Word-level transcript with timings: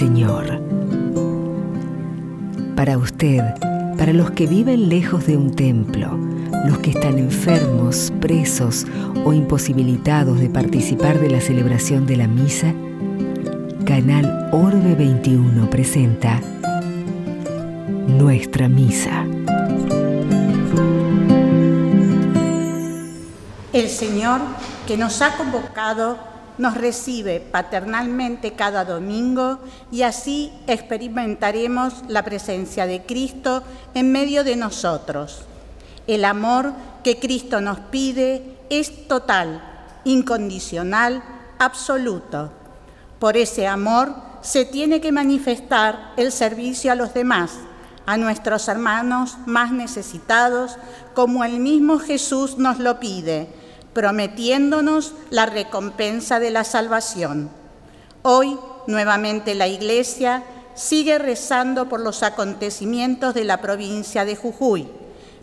Señor. 0.00 0.58
Para 2.74 2.96
usted, 2.96 3.42
para 3.98 4.14
los 4.14 4.30
que 4.30 4.46
viven 4.46 4.88
lejos 4.88 5.26
de 5.26 5.36
un 5.36 5.54
templo, 5.54 6.18
los 6.66 6.78
que 6.78 6.92
están 6.92 7.18
enfermos, 7.18 8.10
presos 8.18 8.86
o 9.26 9.34
imposibilitados 9.34 10.40
de 10.40 10.48
participar 10.48 11.20
de 11.20 11.28
la 11.28 11.42
celebración 11.42 12.06
de 12.06 12.16
la 12.16 12.28
misa, 12.28 12.72
Canal 13.84 14.48
Orbe 14.52 14.94
21 14.94 15.68
presenta 15.68 16.40
Nuestra 18.06 18.70
Misa. 18.70 19.26
El 23.74 23.88
Señor 23.90 24.40
que 24.86 24.96
nos 24.96 25.20
ha 25.20 25.36
convocado 25.36 26.29
nos 26.60 26.74
recibe 26.74 27.40
paternalmente 27.40 28.52
cada 28.52 28.84
domingo 28.84 29.60
y 29.90 30.02
así 30.02 30.52
experimentaremos 30.66 32.04
la 32.06 32.22
presencia 32.22 32.84
de 32.84 33.00
Cristo 33.00 33.62
en 33.94 34.12
medio 34.12 34.44
de 34.44 34.56
nosotros. 34.56 35.46
El 36.06 36.22
amor 36.22 36.74
que 37.02 37.18
Cristo 37.18 37.62
nos 37.62 37.80
pide 37.80 38.58
es 38.68 39.08
total, 39.08 39.62
incondicional, 40.04 41.22
absoluto. 41.58 42.52
Por 43.18 43.38
ese 43.38 43.66
amor 43.66 44.14
se 44.42 44.66
tiene 44.66 45.00
que 45.00 45.12
manifestar 45.12 46.12
el 46.18 46.30
servicio 46.30 46.92
a 46.92 46.94
los 46.94 47.14
demás, 47.14 47.52
a 48.04 48.18
nuestros 48.18 48.68
hermanos 48.68 49.38
más 49.46 49.72
necesitados, 49.72 50.76
como 51.14 51.42
el 51.42 51.58
mismo 51.58 51.98
Jesús 51.98 52.58
nos 52.58 52.78
lo 52.78 53.00
pide, 53.00 53.48
prometiéndonos 53.92 55.14
la 55.30 55.46
recompensa 55.46 56.40
de 56.40 56.50
la 56.50 56.64
salvación. 56.64 57.50
Hoy, 58.22 58.58
nuevamente, 58.86 59.54
la 59.54 59.66
Iglesia 59.66 60.44
sigue 60.74 61.18
rezando 61.18 61.88
por 61.88 62.00
los 62.00 62.22
acontecimientos 62.22 63.34
de 63.34 63.44
la 63.44 63.60
provincia 63.60 64.24
de 64.24 64.36
Jujuy, 64.36 64.88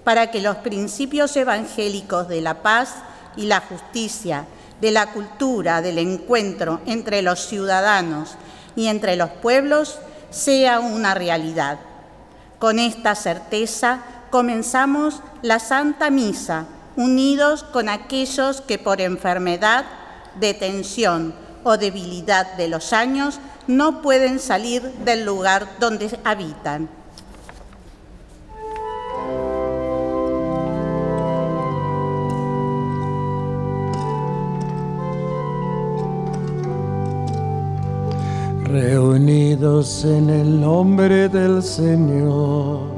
para 0.03 0.31
que 0.31 0.41
los 0.41 0.57
principios 0.57 1.35
evangélicos 1.35 2.27
de 2.27 2.41
la 2.41 2.61
paz 2.61 2.95
y 3.35 3.45
la 3.45 3.59
justicia, 3.59 4.45
de 4.81 4.91
la 4.91 5.11
cultura 5.11 5.81
del 5.81 5.97
encuentro 5.97 6.81
entre 6.85 7.21
los 7.21 7.47
ciudadanos 7.47 8.35
y 8.75 8.87
entre 8.87 9.15
los 9.15 9.29
pueblos 9.29 9.99
sea 10.29 10.79
una 10.79 11.13
realidad. 11.13 11.79
Con 12.59 12.79
esta 12.79 13.15
certeza 13.15 14.01
comenzamos 14.29 15.21
la 15.41 15.59
Santa 15.59 16.09
Misa, 16.09 16.65
unidos 16.97 17.63
con 17.63 17.87
aquellos 17.87 18.59
que 18.59 18.77
por 18.77 18.99
enfermedad, 18.99 19.85
detención 20.35 21.33
o 21.63 21.77
debilidad 21.77 22.57
de 22.57 22.67
los 22.67 22.91
años 22.91 23.39
no 23.67 24.01
pueden 24.01 24.39
salir 24.39 24.81
del 25.05 25.23
lugar 25.23 25.67
donde 25.79 26.19
habitan. 26.25 26.89
reunidos 38.67 40.03
en 40.03 40.29
el 40.29 40.59
nombre 40.59 41.29
del 41.29 41.63
Señor, 41.63 42.96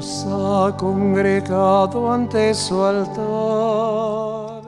nos 0.00 0.24
ha 0.30 0.76
congregado 0.78 2.10
ante 2.10 2.54
su 2.54 2.82
altar. 2.82 4.62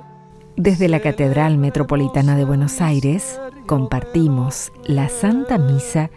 Desde 0.56 0.88
la 0.88 1.00
Catedral 1.00 1.56
Metropolitana 1.56 2.36
de 2.36 2.44
Buenos 2.44 2.82
Aires 2.82 3.40
compartimos 3.66 4.72
la 4.84 5.08
Santa 5.08 5.56
Misa 5.56 6.10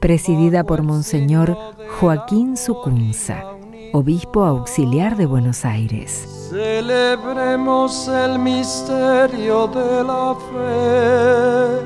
presidida 0.00 0.64
por 0.64 0.82
Monseñor 0.82 1.54
Joaquín 2.00 2.56
Sucunza, 2.56 3.44
obispo 3.92 4.42
auxiliar 4.42 5.18
de 5.18 5.26
Buenos 5.26 5.66
Aires. 5.66 6.48
Celebremos 6.48 8.08
el 8.08 8.38
misterio 8.38 9.66
de 9.66 10.02
la 10.02 10.34
fe 10.48 11.82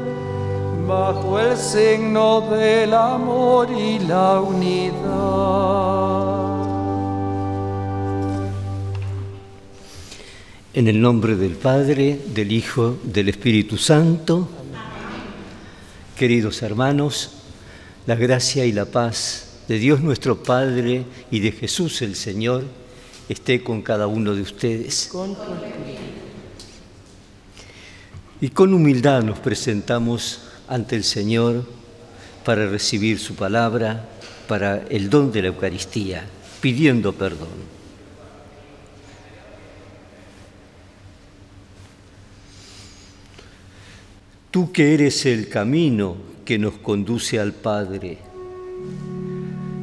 bajo 0.86 1.40
el 1.40 1.56
signo 1.56 2.42
del 2.42 2.94
amor 2.94 3.68
y 3.72 3.98
la 3.98 4.40
unidad. 4.40 5.66
En 10.76 10.88
el 10.88 11.00
nombre 11.00 11.36
del 11.36 11.52
Padre, 11.52 12.20
del 12.34 12.52
Hijo, 12.52 12.98
del 13.02 13.30
Espíritu 13.30 13.78
Santo, 13.78 14.46
queridos 16.18 16.60
hermanos, 16.60 17.30
la 18.06 18.14
gracia 18.14 18.66
y 18.66 18.72
la 18.72 18.84
paz 18.84 19.62
de 19.68 19.78
Dios 19.78 20.02
nuestro 20.02 20.42
Padre 20.42 21.06
y 21.30 21.40
de 21.40 21.52
Jesús 21.52 22.02
el 22.02 22.14
Señor 22.14 22.64
esté 23.26 23.64
con 23.64 23.80
cada 23.80 24.06
uno 24.06 24.34
de 24.34 24.42
ustedes. 24.42 25.10
Y 28.42 28.50
con 28.50 28.74
humildad 28.74 29.22
nos 29.22 29.38
presentamos 29.38 30.42
ante 30.68 30.94
el 30.94 31.04
Señor 31.04 31.64
para 32.44 32.68
recibir 32.68 33.18
su 33.18 33.34
palabra, 33.34 34.10
para 34.46 34.84
el 34.90 35.08
don 35.08 35.32
de 35.32 35.40
la 35.40 35.48
Eucaristía, 35.48 36.26
pidiendo 36.60 37.14
perdón. 37.14 37.75
Tú 44.56 44.72
que 44.72 44.94
eres 44.94 45.26
el 45.26 45.50
camino 45.50 46.16
que 46.46 46.58
nos 46.58 46.78
conduce 46.78 47.38
al 47.38 47.52
Padre, 47.52 48.16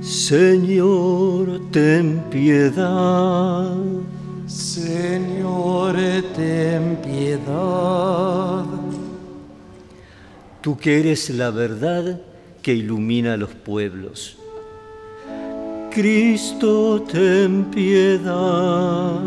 Señor, 0.01 1.69
ten 1.69 2.23
piedad. 2.31 3.77
Señor, 4.47 5.95
ten 6.35 6.97
piedad 7.03 8.65
tú 10.63 10.77
que 10.77 10.99
eres 11.01 11.29
la 11.29 11.51
verdad 11.51 12.21
que 12.63 12.73
ilumina 12.73 13.33
a 13.33 13.37
los 13.37 13.53
pueblos. 13.53 14.37
Cristo, 15.91 17.03
ten 17.03 17.65
piedad. 17.65 19.19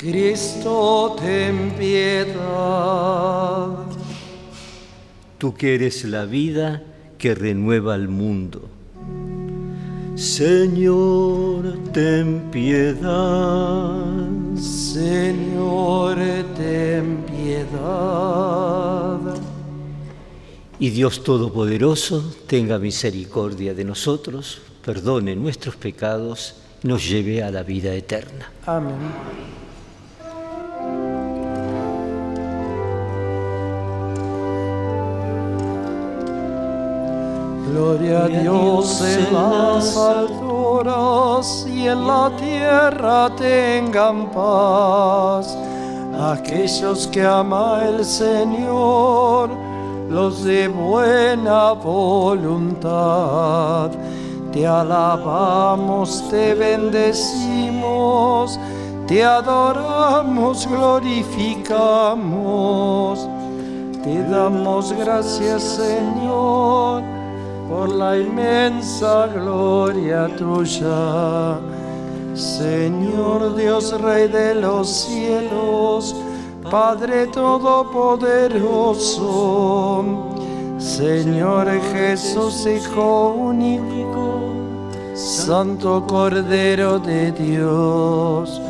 Cristo, 0.00 1.16
ten 1.20 1.72
piedad. 1.76 2.36
Tú 5.38 5.54
que 5.54 5.74
eres 5.74 6.04
la 6.04 6.24
vida 6.24 6.82
que 7.18 7.34
renueva 7.34 7.94
al 7.94 8.08
mundo. 8.08 8.68
Señor, 10.14 11.76
ten 11.92 12.50
piedad. 12.50 13.94
Señor, 14.56 16.16
ten 16.56 17.24
piedad. 17.26 19.20
Y 20.78 20.90
Dios 20.90 21.22
Todopoderoso 21.22 22.34
tenga 22.46 22.78
misericordia 22.78 23.74
de 23.74 23.84
nosotros, 23.84 24.60
perdone 24.84 25.36
nuestros 25.36 25.76
pecados, 25.76 26.54
nos 26.82 27.06
lleve 27.06 27.42
a 27.42 27.50
la 27.50 27.62
vida 27.62 27.94
eterna. 27.94 28.50
Amén. 28.64 28.94
Gloria 37.68 38.24
a 38.24 38.28
Dios 38.28 39.02
en 39.02 39.32
las 39.32 39.96
alturas 39.96 41.66
y 41.68 41.88
en 41.88 42.06
la 42.06 42.30
tierra 42.36 43.28
tengan 43.36 44.30
paz 44.30 45.58
aquellos 46.18 47.06
que 47.08 47.26
ama 47.26 47.82
el 47.88 48.04
Señor 48.04 49.50
los 50.08 50.44
de 50.44 50.68
buena 50.68 51.72
voluntad. 51.72 53.90
Te 54.52 54.64
alabamos, 54.66 56.28
te 56.30 56.54
bendecimos, 56.54 58.58
te 59.06 59.22
adoramos, 59.24 60.66
glorificamos. 60.66 63.28
Te 64.02 64.22
damos 64.28 64.92
gracias, 64.92 65.62
Señor, 65.62 67.02
por 67.68 67.90
la 67.90 68.16
inmensa 68.18 69.26
gloria 69.26 70.34
tuya. 70.36 71.58
Señor 72.34 73.54
Dios, 73.56 74.00
Rey 74.00 74.28
de 74.28 74.54
los 74.54 74.88
cielos, 74.88 76.14
Padre 76.70 77.26
Todopoderoso, 77.28 80.04
Señor 80.78 81.68
Jesús, 81.92 82.66
Hijo 82.66 83.30
único, 83.30 84.40
Santo 85.14 86.06
Cordero 86.06 86.98
de 86.98 87.32
Dios, 87.32 88.60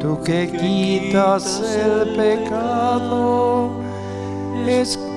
tú 0.00 0.20
que 0.24 0.50
quitas 0.50 1.60
el 1.60 2.16
pecado, 2.16 3.70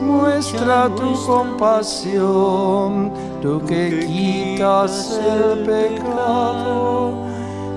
muestra 0.05 0.89
tu 0.95 1.13
compasión, 1.25 3.11
tú 3.41 3.61
que 3.65 4.05
quitas 4.07 5.19
el 5.19 5.63
pecado, 5.65 7.25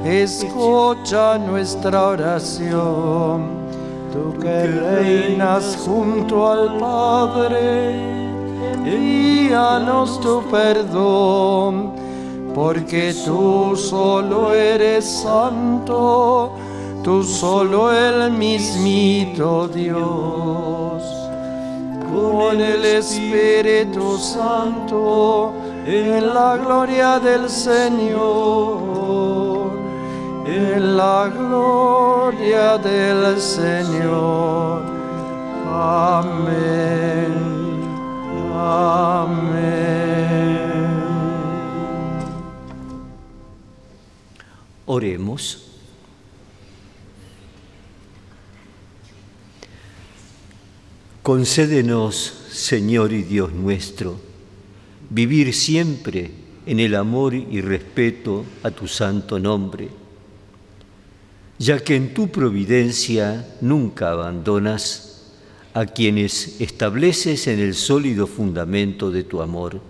escucha 0.04 1.38
nuestra 1.38 2.08
oración, 2.08 3.48
tú 4.12 4.38
que 4.38 4.66
reinas 4.66 5.76
junto 5.84 6.50
al 6.50 6.78
Padre, 6.78 7.94
envíanos 8.74 10.20
tu 10.20 10.42
perdón, 10.50 11.92
porque 12.54 13.14
tú 13.24 13.74
solo 13.76 14.52
eres 14.52 15.04
santo, 15.22 16.52
tú 17.02 17.22
solo 17.22 17.92
el 17.92 18.30
mismito 18.32 19.68
Dios 19.68 21.17
con 22.12 22.60
el 22.60 22.84
Espíritu 22.84 24.18
Santo 24.18 25.52
en 25.86 26.34
la 26.34 26.56
gloria 26.56 27.18
del 27.18 27.48
Señor, 27.48 28.18
en 30.46 30.96
la 30.96 31.28
gloria 31.28 32.78
del 32.78 33.38
Señor. 33.40 34.82
Amén. 35.70 37.32
Amén. 38.54 39.48
Oremos. 44.86 45.67
Concédenos, 51.28 52.32
Señor 52.50 53.12
y 53.12 53.22
Dios 53.22 53.52
nuestro, 53.52 54.18
vivir 55.10 55.52
siempre 55.52 56.30
en 56.64 56.80
el 56.80 56.94
amor 56.94 57.34
y 57.34 57.60
respeto 57.60 58.46
a 58.62 58.70
tu 58.70 58.88
santo 58.88 59.38
nombre, 59.38 59.90
ya 61.58 61.80
que 61.80 61.96
en 61.96 62.14
tu 62.14 62.30
providencia 62.30 63.46
nunca 63.60 64.12
abandonas 64.12 65.34
a 65.74 65.84
quienes 65.84 66.62
estableces 66.62 67.46
en 67.46 67.58
el 67.60 67.74
sólido 67.74 68.26
fundamento 68.26 69.10
de 69.10 69.22
tu 69.22 69.42
amor. 69.42 69.82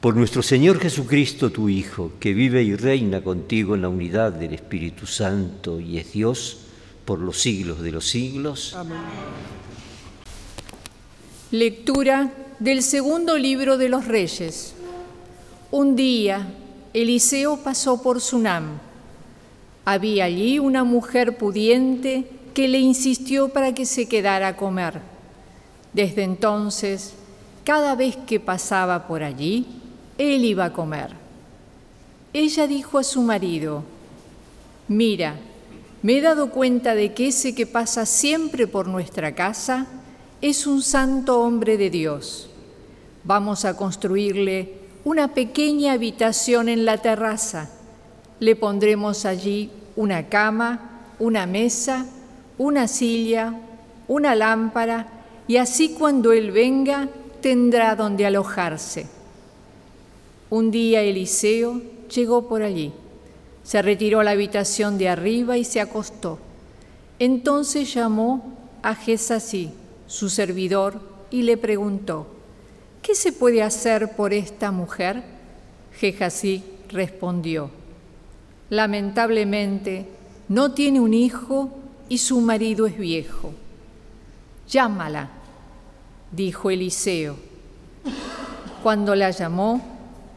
Por 0.00 0.14
nuestro 0.14 0.42
Señor 0.42 0.78
Jesucristo, 0.78 1.50
tu 1.50 1.68
Hijo, 1.68 2.12
que 2.20 2.34
vive 2.34 2.62
y 2.62 2.76
reina 2.76 3.20
contigo 3.20 3.74
en 3.74 3.82
la 3.82 3.88
unidad 3.88 4.30
del 4.30 4.54
Espíritu 4.54 5.06
Santo 5.06 5.80
y 5.80 5.98
es 5.98 6.12
Dios, 6.12 6.69
por 7.10 7.18
los 7.18 7.40
siglos 7.40 7.80
de 7.80 7.90
los 7.90 8.06
siglos. 8.06 8.76
Lectura 11.50 12.32
del 12.60 12.84
segundo 12.84 13.36
libro 13.36 13.78
de 13.78 13.88
los 13.88 14.06
Reyes. 14.06 14.74
Un 15.72 15.96
día, 15.96 16.54
Eliseo 16.94 17.56
pasó 17.64 18.00
por 18.00 18.20
Sunam. 18.20 18.78
Había 19.84 20.26
allí 20.26 20.60
una 20.60 20.84
mujer 20.84 21.36
pudiente 21.36 22.30
que 22.54 22.68
le 22.68 22.78
insistió 22.78 23.48
para 23.48 23.74
que 23.74 23.86
se 23.86 24.06
quedara 24.06 24.46
a 24.46 24.56
comer. 24.56 25.00
Desde 25.92 26.22
entonces, 26.22 27.14
cada 27.64 27.96
vez 27.96 28.16
que 28.24 28.38
pasaba 28.38 29.08
por 29.08 29.24
allí, 29.24 29.66
él 30.16 30.44
iba 30.44 30.66
a 30.66 30.72
comer. 30.72 31.10
Ella 32.32 32.68
dijo 32.68 32.98
a 32.98 33.02
su 33.02 33.20
marido, 33.22 33.82
Mira, 34.86 35.40
me 36.02 36.16
he 36.16 36.20
dado 36.20 36.50
cuenta 36.50 36.94
de 36.94 37.12
que 37.12 37.28
ese 37.28 37.54
que 37.54 37.66
pasa 37.66 38.06
siempre 38.06 38.66
por 38.66 38.88
nuestra 38.88 39.34
casa 39.34 39.86
es 40.40 40.66
un 40.66 40.82
santo 40.82 41.40
hombre 41.40 41.76
de 41.76 41.90
Dios. 41.90 42.48
Vamos 43.24 43.64
a 43.66 43.76
construirle 43.76 44.74
una 45.04 45.34
pequeña 45.34 45.92
habitación 45.92 46.68
en 46.68 46.84
la 46.84 46.98
terraza. 46.98 47.70
Le 48.38 48.56
pondremos 48.56 49.26
allí 49.26 49.70
una 49.96 50.28
cama, 50.28 51.02
una 51.18 51.44
mesa, 51.46 52.06
una 52.56 52.88
silla, 52.88 53.54
una 54.08 54.34
lámpara, 54.34 55.06
y 55.46 55.58
así 55.58 55.90
cuando 55.90 56.32
Él 56.32 56.50
venga 56.50 57.08
tendrá 57.42 57.94
donde 57.94 58.24
alojarse. 58.24 59.06
Un 60.48 60.70
día 60.70 61.02
Eliseo 61.02 61.82
llegó 62.08 62.48
por 62.48 62.62
allí. 62.62 62.92
Se 63.70 63.82
retiró 63.82 64.18
a 64.18 64.24
la 64.24 64.32
habitación 64.32 64.98
de 64.98 65.08
arriba 65.08 65.56
y 65.56 65.62
se 65.62 65.80
acostó. 65.80 66.40
Entonces 67.20 67.94
llamó 67.94 68.56
a 68.82 68.96
Jesasí, 68.96 69.70
su 70.08 70.28
servidor, 70.28 71.00
y 71.30 71.42
le 71.42 71.56
preguntó, 71.56 72.26
¿qué 73.00 73.14
se 73.14 73.30
puede 73.30 73.62
hacer 73.62 74.16
por 74.16 74.32
esta 74.32 74.72
mujer? 74.72 75.22
Jejasí 75.92 76.64
respondió, 76.88 77.70
lamentablemente 78.70 80.08
no 80.48 80.72
tiene 80.72 80.98
un 80.98 81.14
hijo 81.14 81.70
y 82.08 82.18
su 82.18 82.40
marido 82.40 82.88
es 82.88 82.98
viejo. 82.98 83.52
Llámala, 84.68 85.30
dijo 86.32 86.72
Eliseo. 86.72 87.36
Cuando 88.82 89.14
la 89.14 89.30
llamó, 89.30 89.80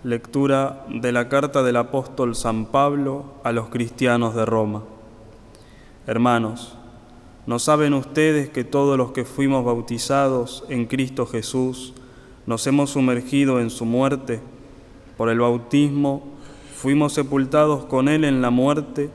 Lectura 0.03 0.86
de 0.89 1.12
la 1.12 1.27
carta 1.27 1.63
del 1.63 1.77
apóstol 1.77 2.36
San 2.36 2.65
Pablo 2.65 3.25
a 3.44 3.51
los 3.51 3.70
cristianos 3.70 4.36
de 4.36 4.46
Roma. 4.46 4.84
Hermanos, 6.08 6.77
¿no 7.48 7.60
saben 7.60 7.94
ustedes 7.94 8.50
que 8.50 8.63
todos 8.63 8.98
los 8.98 9.12
que 9.12 9.25
fuimos 9.25 9.65
bautizados 9.65 10.63
en 10.70 10.86
Cristo 10.86 11.25
Jesús 11.25 11.94
nos 12.46 12.65
hemos 12.68 12.91
sumergido 12.91 13.60
en 13.60 13.70
su 13.70 13.86
muerte? 13.86 14.41
Por 15.22 15.30
el 15.30 15.40
bautismo 15.40 16.24
fuimos 16.75 17.13
sepultados 17.13 17.86
con 17.86 18.10
Él 18.10 18.24
en 18.24 18.42
la 18.42 18.50
muerte, 18.50 19.12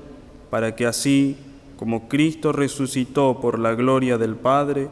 para 0.51 0.77
que 0.77 0.87
así, 0.87 1.37
como 1.81 2.07
Cristo 2.07 2.53
resucitó 2.53 3.41
por 3.41 3.59
la 3.59 3.75
gloria 3.75 4.17
del 4.17 4.37
Padre, 4.37 4.89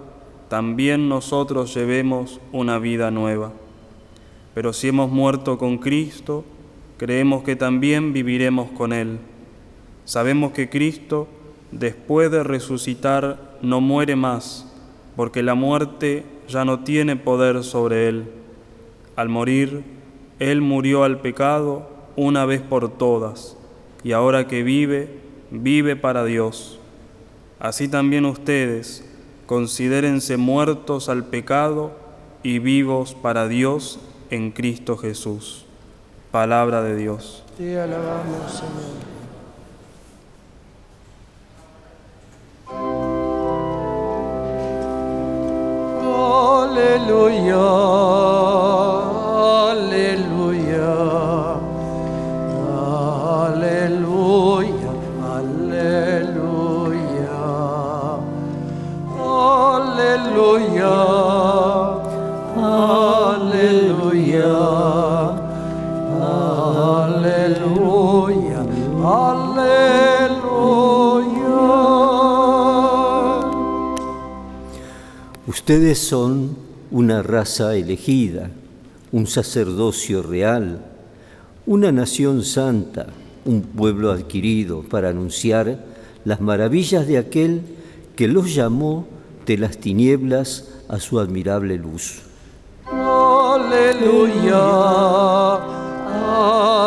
también 0.49 1.09
nosotros 1.09 1.73
llevemos 1.73 2.41
una 2.51 2.81
vida 2.81 3.13
nueva. 3.13 3.53
Pero 4.55 4.73
si 4.73 4.89
hemos 4.89 5.09
muerto 5.09 5.57
con 5.57 5.79
Cristo, 5.79 6.45
creemos 6.97 7.45
que 7.45 7.55
también 7.55 8.13
viviremos 8.13 8.73
con 8.73 8.93
Él. 8.93 9.19
Sabemos 10.05 10.51
que 10.51 10.69
Cristo, 10.69 11.29
después 11.71 12.29
de 12.33 12.43
resucitar, 12.43 13.57
no 13.63 13.81
muere 13.81 14.17
más, 14.17 14.69
porque 15.15 15.45
la 15.45 15.55
muerte 15.55 16.27
ya 16.49 16.65
no 16.65 16.81
tiene 16.81 17.15
poder 17.15 17.63
sobre 17.63 18.09
Él. 18.09 18.25
Al 19.15 19.29
morir, 19.29 19.94
Él 20.51 20.61
murió 20.61 21.05
al 21.05 21.21
pecado 21.21 21.89
una 22.17 22.45
vez 22.45 22.61
por 22.61 22.99
todas, 22.99 23.57
y 24.03 24.13
ahora 24.13 24.47
que 24.47 24.63
vive, 24.63 25.09
vive 25.51 25.97
para 25.97 26.23
Dios. 26.23 26.79
Así 27.59 27.89
también 27.89 28.27
ustedes, 28.27 29.09
considérense 29.47 30.37
muertos 30.37 31.09
al 31.09 31.25
pecado 31.25 31.93
y 32.43 32.59
vivos 32.59 33.15
para 33.15 33.49
Dios 33.49 33.99
en 34.29 34.51
Cristo 34.51 34.99
Jesús. 34.99 35.65
Palabra 36.31 36.83
de 36.83 36.95
Dios. 36.95 37.43
Te 37.57 37.81
alabamos, 37.81 38.53
Señor. 38.53 39.15
Aleluya, 46.67 47.57
aleluya, 68.25 68.61
aleluya. 69.05 69.85
Ustedes 75.47 75.99
son 75.99 76.57
una 76.91 77.23
raza 77.23 77.77
elegida, 77.77 78.51
un 79.13 79.27
sacerdocio 79.27 80.23
real, 80.23 80.85
una 81.67 81.93
nación 81.93 82.43
santa, 82.45 83.07
un 83.45 83.63
pueblo 83.63 84.11
adquirido 84.11 84.83
para 84.83 85.11
anunciar 85.11 85.85
las 86.25 86.41
maravillas 86.41 87.07
de 87.07 87.19
aquel 87.19 87.63
que 88.17 88.27
los 88.29 88.55
llamó 88.55 89.07
de 89.47 89.59
las 89.59 89.77
tinieblas 89.79 90.71
a 90.89 90.99
su 90.99 91.21
admirable 91.21 91.77
luz. 91.77 92.23
Aleluya, 92.91 94.55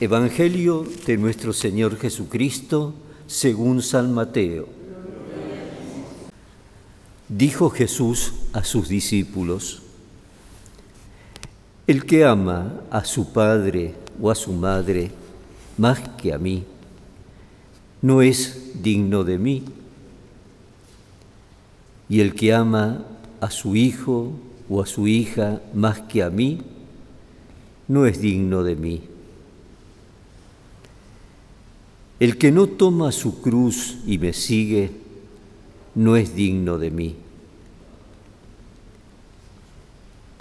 Evangelio 0.00 0.86
de 1.06 1.16
nuestro 1.16 1.52
Señor 1.52 1.98
Jesucristo 1.98 2.94
según 3.26 3.82
San 3.82 4.14
Mateo. 4.14 4.68
Dijo 7.28 7.68
Jesús 7.70 8.32
a 8.52 8.62
sus 8.62 8.88
discípulos, 8.88 9.82
El 11.88 12.06
que 12.06 12.24
ama 12.24 12.80
a 12.92 13.04
su 13.04 13.32
padre 13.32 13.96
o 14.22 14.30
a 14.30 14.36
su 14.36 14.52
madre 14.52 15.10
más 15.76 15.98
que 16.10 16.32
a 16.32 16.38
mí, 16.38 16.62
no 18.00 18.22
es 18.22 18.80
digno 18.80 19.24
de 19.24 19.38
mí. 19.38 19.64
Y 22.08 22.20
el 22.20 22.36
que 22.36 22.54
ama 22.54 23.04
a 23.40 23.50
su 23.50 23.74
hijo 23.74 24.30
o 24.70 24.80
a 24.80 24.86
su 24.86 25.08
hija 25.08 25.60
más 25.74 26.02
que 26.02 26.22
a 26.22 26.30
mí, 26.30 26.60
no 27.88 28.06
es 28.06 28.20
digno 28.20 28.62
de 28.62 28.76
mí. 28.76 29.02
El 32.20 32.36
que 32.36 32.50
no 32.50 32.66
toma 32.66 33.12
su 33.12 33.40
cruz 33.40 33.98
y 34.06 34.18
me 34.18 34.32
sigue, 34.32 34.90
no 35.94 36.16
es 36.16 36.34
digno 36.34 36.78
de 36.78 36.90
mí. 36.90 37.16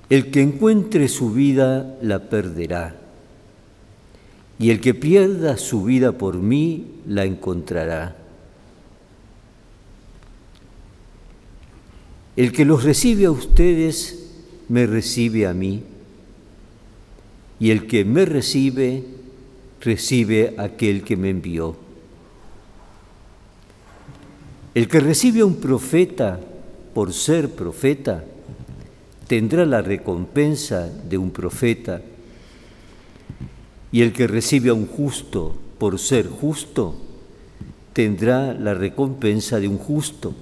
El 0.10 0.31
que 0.31 0.41
encuentre 0.41 1.07
su 1.07 1.31
vida 1.31 1.98
la 2.01 2.29
perderá, 2.29 2.96
y 4.57 4.72
el 4.72 4.79
que 4.79 4.93
pierda 4.93 5.57
su 5.57 5.84
vida 5.84 6.13
por 6.13 6.38
mí 6.38 6.88
la 7.05 7.25
encontrará. 7.25 8.15
El 12.36 12.51
que 12.51 12.65
los 12.65 12.84
recibe 12.84 13.25
a 13.25 13.31
ustedes, 13.31 14.31
me 14.69 14.88
recibe 14.88 15.46
a 15.46 15.53
mí, 15.53 15.84
y 17.60 17.72
el 17.72 17.86
que 17.88 18.05
me 18.05 18.25
recibe, 18.25 19.03
recibe 19.81 20.55
aquel 20.57 21.03
que 21.03 21.17
me 21.17 21.29
envió. 21.29 21.75
El 24.74 24.88
que 24.88 25.00
recibe 25.00 25.41
a 25.41 25.46
un 25.46 25.55
profeta 25.55 26.39
por 26.93 27.13
ser 27.13 27.51
profeta, 27.51 28.24
tendrá 29.27 29.65
la 29.65 29.81
recompensa 29.81 30.88
de 30.88 31.17
un 31.17 31.31
profeta, 31.31 32.01
y 33.91 34.01
el 34.01 34.13
que 34.13 34.27
recibe 34.27 34.69
a 34.69 34.74
un 34.74 34.88
justo 34.88 35.55
por 35.77 36.00
ser 36.00 36.27
justo, 36.27 36.96
tendrá 37.93 38.53
la 38.53 38.74
recompensa 38.74 39.60
de 39.60 39.67
un 39.67 39.77
justo. 39.77 40.34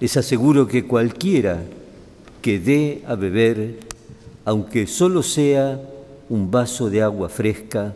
Les 0.00 0.16
aseguro 0.16 0.66
que 0.66 0.84
cualquiera 0.84 1.62
que 2.40 2.58
dé 2.58 3.04
a 3.06 3.14
beber, 3.14 3.78
aunque 4.44 4.88
solo 4.88 5.22
sea 5.22 5.80
un 6.28 6.50
vaso 6.50 6.90
de 6.90 7.02
agua 7.02 7.28
fresca, 7.28 7.94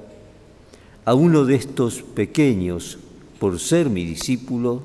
a 1.04 1.14
uno 1.14 1.45
de 1.45 1.54
estos 1.54 2.02
pequeños 2.02 2.99
por 3.38 3.61
ser 3.61 3.88
mi 3.90 4.04
discípulo, 4.04 4.83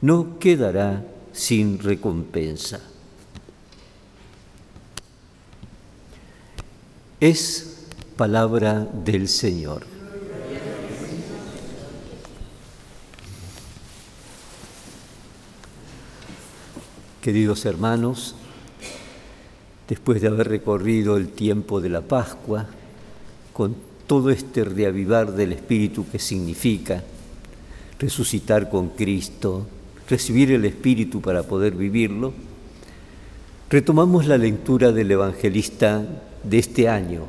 no 0.00 0.38
quedará 0.38 1.04
sin 1.32 1.78
recompensa. 1.78 2.80
Es 7.18 7.86
palabra 8.16 8.86
del 9.04 9.28
Señor. 9.28 9.84
Queridos 17.20 17.64
hermanos, 17.64 18.36
después 19.88 20.20
de 20.20 20.28
haber 20.28 20.48
recorrido 20.48 21.16
el 21.16 21.28
tiempo 21.28 21.80
de 21.80 21.88
la 21.88 22.00
Pascua, 22.00 22.66
con 23.52 23.76
todo 24.06 24.30
este 24.30 24.64
reavivar 24.64 25.32
del 25.32 25.52
Espíritu 25.52 26.06
que 26.10 26.18
significa 26.18 27.02
resucitar 27.98 28.68
con 28.68 28.90
Cristo, 28.90 29.66
recibir 30.08 30.52
el 30.52 30.64
Espíritu 30.64 31.20
para 31.20 31.42
poder 31.42 31.74
vivirlo, 31.74 32.32
retomamos 33.70 34.26
la 34.26 34.38
lectura 34.38 34.92
del 34.92 35.10
evangelista 35.10 36.04
de 36.42 36.58
este 36.58 36.88
año. 36.88 37.22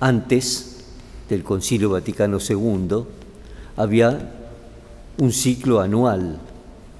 Antes 0.00 0.84
del 1.28 1.42
Concilio 1.42 1.90
Vaticano 1.90 2.38
II 2.46 3.04
había 3.76 4.34
un 5.18 5.32
ciclo 5.32 5.80
anual, 5.80 6.38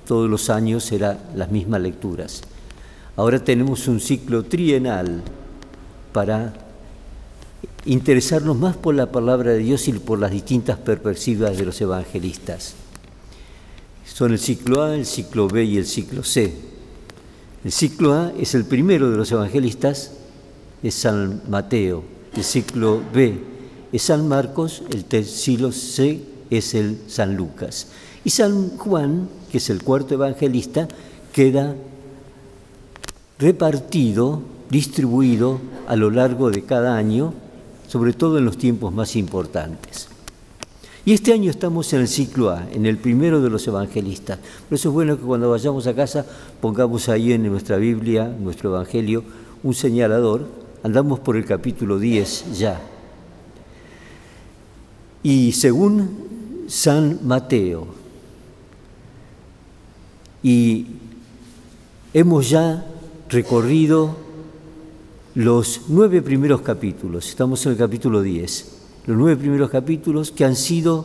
todos 0.07 0.29
los 0.29 0.51
años 0.51 0.91
eran 0.91 1.19
las 1.35 1.51
mismas 1.51 1.81
lecturas. 1.81 2.43
Ahora 3.19 3.43
tenemos 3.43 3.89
un 3.89 3.99
ciclo 3.99 4.45
trienal 4.45 5.25
para 6.13 6.55
interesarnos 7.85 8.57
más 8.57 8.77
por 8.77 8.95
la 8.95 9.11
palabra 9.11 9.51
de 9.51 9.59
Dios 9.59 9.89
y 9.89 9.93
por 9.95 10.21
las 10.21 10.31
distintas 10.31 10.79
perspectivas 10.79 11.59
de 11.59 11.65
los 11.65 11.81
evangelistas. 11.81 12.75
Son 14.07 14.31
el 14.31 14.39
ciclo 14.39 14.85
A, 14.85 14.95
el 14.95 15.05
ciclo 15.05 15.49
B 15.49 15.65
y 15.65 15.79
el 15.79 15.87
ciclo 15.87 16.23
C. 16.23 16.55
El 17.65 17.73
ciclo 17.73 18.15
A 18.15 18.33
es 18.39 18.55
el 18.55 18.65
primero 18.65 19.11
de 19.11 19.17
los 19.17 19.33
evangelistas, 19.33 20.13
es 20.85 20.95
San 20.95 21.43
Mateo. 21.49 22.05
El 22.37 22.45
ciclo 22.45 23.03
B 23.13 23.37
es 23.91 24.03
San 24.03 24.29
Marcos, 24.29 24.85
el 24.91 25.27
ciclo 25.27 25.73
C 25.73 26.23
es 26.51 26.73
el 26.73 27.01
San 27.09 27.35
Lucas. 27.35 27.89
Y 28.25 28.31
San 28.31 28.77
Juan, 28.77 29.29
que 29.51 29.59
es 29.59 29.71
el 29.71 29.83
cuarto 29.83 30.15
evangelista, 30.15 30.87
queda 31.33 31.75
repartido, 33.39 34.43
distribuido 34.71 35.61
a 35.87 35.97
lo 35.97 36.11
largo 36.11 36.51
de 36.51 36.63
cada 36.63 36.97
año, 36.97 37.35
sobre 37.87 38.13
todo 38.13 38.39
en 38.39 38.45
los 38.45 38.59
tiempos 38.59 38.93
más 38.93 39.17
importantes. 39.17 40.09
Y 41.05 41.15
este 41.15 41.33
año 41.33 41.51
estamos 41.51 41.91
en 41.95 42.01
el 42.01 42.09
ciclo 42.09 42.51
A, 42.51 42.69
en 42.71 42.85
el 42.85 42.99
primero 42.99 43.41
de 43.41 43.49
los 43.49 43.67
evangelistas. 43.67 44.39
Por 44.69 44.77
eso 44.77 44.91
es 44.91 44.95
bueno 44.95 45.17
que 45.17 45.25
cuando 45.25 45.51
vayamos 45.51 45.87
a 45.87 45.95
casa 45.95 46.27
pongamos 46.61 47.09
ahí 47.09 47.33
en 47.33 47.45
nuestra 47.45 47.79
Biblia, 47.79 48.29
nuestro 48.29 48.75
Evangelio, 48.75 49.25
un 49.63 49.73
señalador. 49.73 50.47
Andamos 50.83 51.21
por 51.21 51.37
el 51.37 51.47
capítulo 51.47 51.99
10 51.99 52.59
ya. 52.59 52.81
Y 55.23 55.53
según 55.53 56.67
San 56.69 57.21
Mateo, 57.27 57.87
y 60.43 60.87
hemos 62.13 62.51
ya 62.51 62.85
recorrido 63.29 64.17
los 65.35 65.83
nueve 65.89 66.23
primeros 66.23 66.63
capítulos, 66.63 67.29
estamos 67.29 67.65
en 67.67 67.73
el 67.73 67.79
capítulo 67.79 68.23
10, 68.23 68.73
los 69.07 69.17
nueve 69.17 69.37
primeros 69.37 69.71
capítulos 69.71 70.31
que 70.31 70.45
han 70.45 70.57
sido 70.57 71.05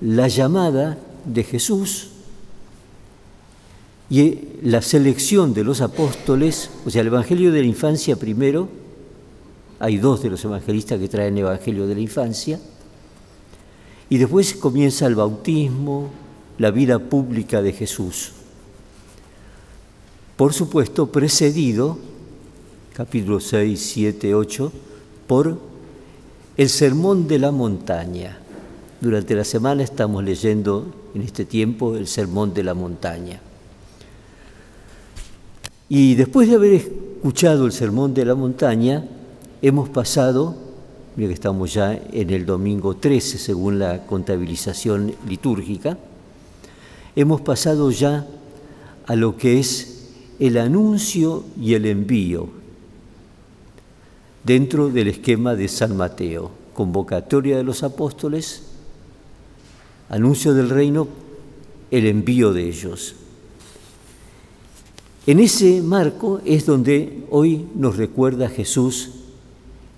la 0.00 0.28
llamada 0.28 0.98
de 1.24 1.42
Jesús 1.42 2.08
y 4.10 4.38
la 4.62 4.82
selección 4.82 5.54
de 5.54 5.64
los 5.64 5.80
apóstoles, 5.80 6.70
o 6.84 6.90
sea, 6.90 7.00
el 7.00 7.06
Evangelio 7.06 7.50
de 7.50 7.60
la 7.60 7.66
infancia 7.66 8.16
primero, 8.16 8.68
hay 9.80 9.96
dos 9.96 10.22
de 10.22 10.30
los 10.30 10.44
evangelistas 10.44 11.00
que 11.00 11.08
traen 11.08 11.34
el 11.34 11.44
Evangelio 11.44 11.86
de 11.86 11.94
la 11.94 12.00
infancia, 12.00 12.60
y 14.10 14.18
después 14.18 14.54
comienza 14.54 15.06
el 15.06 15.14
bautismo, 15.14 16.10
la 16.58 16.70
vida 16.70 16.98
pública 16.98 17.62
de 17.62 17.72
Jesús. 17.72 18.32
Por 20.36 20.52
supuesto, 20.52 21.06
precedido, 21.12 21.98
capítulo 22.94 23.40
6, 23.40 23.80
7, 23.80 24.34
8, 24.34 24.72
por 25.26 25.58
el 26.56 26.68
Sermón 26.68 27.28
de 27.28 27.38
la 27.38 27.50
Montaña. 27.50 28.38
Durante 29.00 29.34
la 29.34 29.44
semana 29.44 29.82
estamos 29.82 30.22
leyendo 30.24 30.86
en 31.14 31.22
este 31.22 31.44
tiempo 31.44 31.96
el 31.96 32.06
Sermón 32.06 32.54
de 32.54 32.62
la 32.62 32.74
Montaña. 32.74 33.40
Y 35.88 36.14
después 36.14 36.48
de 36.48 36.56
haber 36.56 36.72
escuchado 36.74 37.66
el 37.66 37.72
Sermón 37.72 38.14
de 38.14 38.24
la 38.24 38.34
Montaña, 38.34 39.04
hemos 39.60 39.88
pasado 39.88 40.56
Mira 41.14 41.28
que 41.28 41.34
estamos 41.34 41.74
ya 41.74 41.92
en 41.92 42.30
el 42.30 42.46
domingo 42.46 42.96
13 42.96 43.36
según 43.36 43.78
la 43.78 44.06
contabilización 44.06 45.14
litúrgica. 45.28 45.98
Hemos 47.14 47.42
pasado 47.42 47.90
ya 47.90 48.26
a 49.06 49.14
lo 49.14 49.36
que 49.36 49.60
es 49.60 49.91
el 50.42 50.58
anuncio 50.58 51.44
y 51.60 51.74
el 51.74 51.86
envío 51.86 52.48
dentro 54.42 54.88
del 54.88 55.06
esquema 55.06 55.54
de 55.54 55.68
San 55.68 55.96
Mateo. 55.96 56.50
Convocatoria 56.74 57.56
de 57.56 57.62
los 57.62 57.84
apóstoles, 57.84 58.64
anuncio 60.08 60.52
del 60.52 60.68
reino, 60.68 61.06
el 61.92 62.08
envío 62.08 62.52
de 62.52 62.66
ellos. 62.66 63.14
En 65.28 65.38
ese 65.38 65.80
marco 65.80 66.40
es 66.44 66.66
donde 66.66 67.24
hoy 67.30 67.68
nos 67.76 67.96
recuerda 67.96 68.48
Jesús 68.48 69.10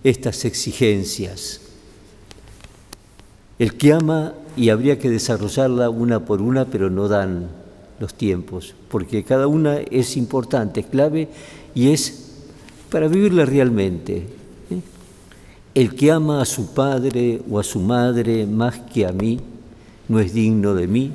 estas 0.03 0.45
exigencias. 0.45 1.63
El 3.59 3.79
que 3.79 3.95
ama, 3.95 4.35
y 4.59 4.69
habría 4.69 4.99
que 4.99 5.09
desarrollarla 5.09 5.89
una 5.89 6.27
por 6.27 6.43
una, 6.43 6.67
pero 6.67 6.91
no 6.91 7.09
dan 7.09 7.64
los 8.01 8.15
tiempos, 8.15 8.75
porque 8.89 9.23
cada 9.25 9.47
una 9.47 9.79
es 9.79 10.17
importante, 10.17 10.81
es 10.81 10.87
clave 10.87 11.29
y 11.75 11.91
es 11.91 12.33
para 12.91 13.09
vivirla 13.09 13.45
realmente. 13.45 14.17
¿eh? 14.71 14.81
El 15.75 15.95
que 15.95 16.11
ama 16.11 16.43
a 16.43 16.45
su 16.45 16.73
padre 16.75 17.43
o 17.51 17.59
a 17.59 17.65
su 17.65 17.81
madre 17.81 18.47
más 18.47 18.79
que 18.79 19.07
a 19.07 19.13
mí, 19.13 19.41
no 20.09 20.21
es 20.21 20.33
digno 20.35 20.75
de 20.75 20.87
mí. 20.87 21.13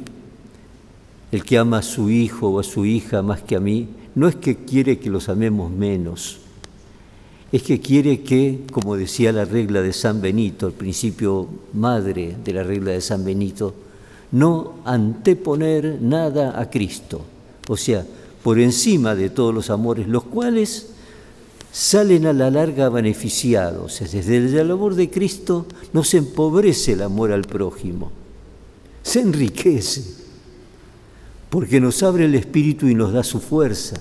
El 1.31 1.43
que 1.43 1.57
ama 1.57 1.79
a 1.79 1.83
su 1.83 2.09
hijo 2.09 2.49
o 2.49 2.59
a 2.59 2.63
su 2.63 2.85
hija 2.85 3.21
más 3.21 3.41
que 3.41 3.55
a 3.55 3.59
mí, 3.59 3.87
no 4.15 4.27
es 4.27 4.35
que 4.35 4.55
quiere 4.55 4.97
que 4.97 5.09
los 5.09 5.29
amemos 5.29 5.71
menos, 5.71 6.39
es 7.51 7.63
que 7.63 7.79
quiere 7.79 8.21
que, 8.21 8.61
como 8.71 8.95
decía 8.95 9.31
la 9.31 9.45
regla 9.45 9.81
de 9.81 9.93
San 9.93 10.21
Benito, 10.21 10.67
el 10.67 10.73
principio 10.73 11.47
madre 11.73 12.35
de 12.43 12.53
la 12.53 12.63
regla 12.63 12.91
de 12.91 13.01
San 13.01 13.23
Benito, 13.23 13.73
no 14.31 14.75
anteponer 14.85 15.99
nada 16.01 16.59
a 16.59 16.69
Cristo, 16.69 17.21
o 17.67 17.77
sea, 17.77 18.05
por 18.43 18.59
encima 18.59 19.15
de 19.15 19.29
todos 19.29 19.53
los 19.53 19.69
amores, 19.69 20.07
los 20.07 20.23
cuales 20.23 20.87
salen 21.71 22.25
a 22.25 22.33
la 22.33 22.49
larga 22.49 22.89
beneficiados. 22.89 23.99
Desde 23.99 24.61
el 24.61 24.71
amor 24.71 24.95
de 24.95 25.09
Cristo 25.09 25.65
no 25.93 26.03
se 26.03 26.17
empobrece 26.17 26.93
el 26.93 27.01
amor 27.01 27.31
al 27.31 27.43
prójimo, 27.43 28.11
se 29.03 29.21
enriquece, 29.21 30.03
porque 31.49 31.81
nos 31.81 32.03
abre 32.03 32.25
el 32.25 32.35
espíritu 32.35 32.87
y 32.87 32.95
nos 32.95 33.11
da 33.11 33.23
su 33.23 33.39
fuerza. 33.39 33.99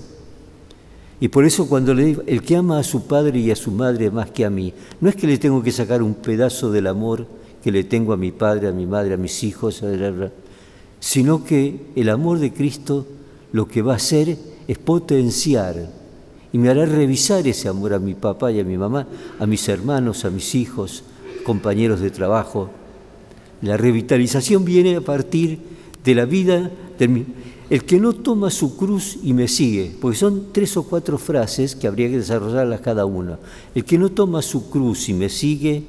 Y 1.21 1.27
por 1.27 1.43
eso 1.43 1.67
cuando 1.67 1.93
le 1.93 2.05
digo, 2.05 2.23
el 2.27 2.41
que 2.41 2.55
ama 2.55 2.79
a 2.79 2.83
su 2.83 3.05
padre 3.05 3.39
y 3.39 3.51
a 3.51 3.55
su 3.55 3.71
madre 3.71 4.09
más 4.09 4.31
que 4.31 4.45
a 4.45 4.49
mí, 4.49 4.73
no 5.01 5.09
es 5.09 5.15
que 5.15 5.27
le 5.27 5.37
tengo 5.37 5.61
que 5.61 5.71
sacar 5.71 6.01
un 6.01 6.13
pedazo 6.13 6.71
del 6.71 6.87
amor 6.87 7.27
que 7.63 7.71
le 7.71 7.83
tengo 7.83 8.13
a 8.13 8.17
mi 8.17 8.31
padre, 8.31 8.67
a 8.67 8.71
mi 8.71 8.85
madre, 8.85 9.13
a 9.13 9.17
mis 9.17 9.43
hijos, 9.43 9.83
sino 10.99 11.43
que 11.43 11.87
el 11.95 12.09
amor 12.09 12.39
de 12.39 12.53
Cristo 12.53 13.05
lo 13.51 13.67
que 13.67 13.81
va 13.81 13.93
a 13.93 13.97
hacer 13.97 14.37
es 14.67 14.77
potenciar 14.77 15.89
y 16.51 16.57
me 16.57 16.69
hará 16.69 16.85
revisar 16.85 17.47
ese 17.47 17.67
amor 17.67 17.93
a 17.93 17.99
mi 17.99 18.15
papá 18.15 18.51
y 18.51 18.59
a 18.59 18.63
mi 18.63 18.77
mamá, 18.77 19.07
a 19.39 19.45
mis 19.45 19.67
hermanos, 19.69 20.25
a 20.25 20.29
mis 20.29 20.55
hijos, 20.55 21.03
compañeros 21.43 21.99
de 21.99 22.11
trabajo. 22.11 22.69
La 23.61 23.77
revitalización 23.77 24.65
viene 24.65 24.95
a 24.95 25.01
partir 25.01 25.59
de 26.03 26.15
la 26.15 26.25
vida 26.25 26.71
del 26.97 27.25
el 27.69 27.83
que 27.83 27.99
no 27.99 28.13
toma 28.13 28.49
su 28.49 28.75
cruz 28.75 29.19
y 29.21 29.33
me 29.33 29.47
sigue, 29.47 29.95
porque 30.01 30.17
son 30.17 30.47
tres 30.51 30.75
o 30.75 30.83
cuatro 30.83 31.19
frases 31.19 31.75
que 31.75 31.87
habría 31.87 32.09
que 32.09 32.17
desarrollarlas 32.17 32.81
cada 32.81 33.05
una. 33.05 33.37
El 33.75 33.85
que 33.85 33.99
no 33.99 34.09
toma 34.09 34.41
su 34.41 34.71
cruz 34.71 35.07
y 35.09 35.13
me 35.13 35.29
sigue 35.29 35.83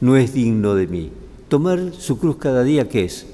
no 0.00 0.16
es 0.16 0.32
digno 0.32 0.74
de 0.74 0.86
mí. 0.86 1.10
Tomar 1.48 1.92
su 1.98 2.18
cruz 2.18 2.36
cada 2.36 2.62
día, 2.62 2.88
¿qué 2.88 3.04
es? 3.04 3.26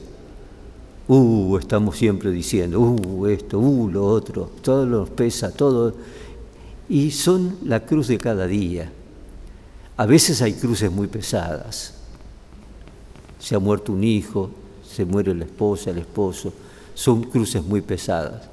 Uh, 1.08 1.56
estamos 1.58 1.96
siempre 1.96 2.30
diciendo, 2.30 2.80
uh, 2.80 3.26
esto, 3.26 3.58
uh, 3.58 3.88
lo 3.88 4.06
otro, 4.06 4.50
todo 4.62 4.86
nos 4.86 5.10
pesa, 5.10 5.52
todo. 5.52 5.94
Y 6.88 7.10
son 7.10 7.56
la 7.64 7.84
cruz 7.84 8.08
de 8.08 8.18
cada 8.18 8.46
día. 8.46 8.90
A 9.96 10.06
veces 10.06 10.42
hay 10.42 10.54
cruces 10.54 10.90
muy 10.90 11.06
pesadas. 11.06 11.94
Se 13.38 13.54
ha 13.54 13.58
muerto 13.58 13.92
un 13.92 14.02
hijo, 14.02 14.50
se 14.88 15.04
muere 15.04 15.34
la 15.34 15.44
esposa, 15.44 15.90
el 15.90 15.98
esposo 15.98 16.52
son 16.96 17.24
cruces 17.24 17.62
muy 17.62 17.82
pesadas. 17.82 18.48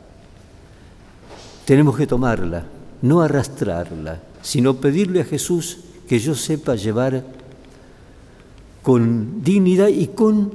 Tenemos 1.65 1.97
que 1.97 2.05
tomarla, 2.05 2.65
no 3.01 3.21
arrastrarla, 3.21 4.21
sino 4.41 4.75
pedirle 4.75 5.21
a 5.21 5.25
Jesús 5.25 5.79
que 6.07 6.19
yo 6.19 6.35
sepa 6.35 6.75
llevar 6.75 7.23
con 8.83 9.43
dignidad 9.43 9.87
y 9.87 10.07
con 10.07 10.51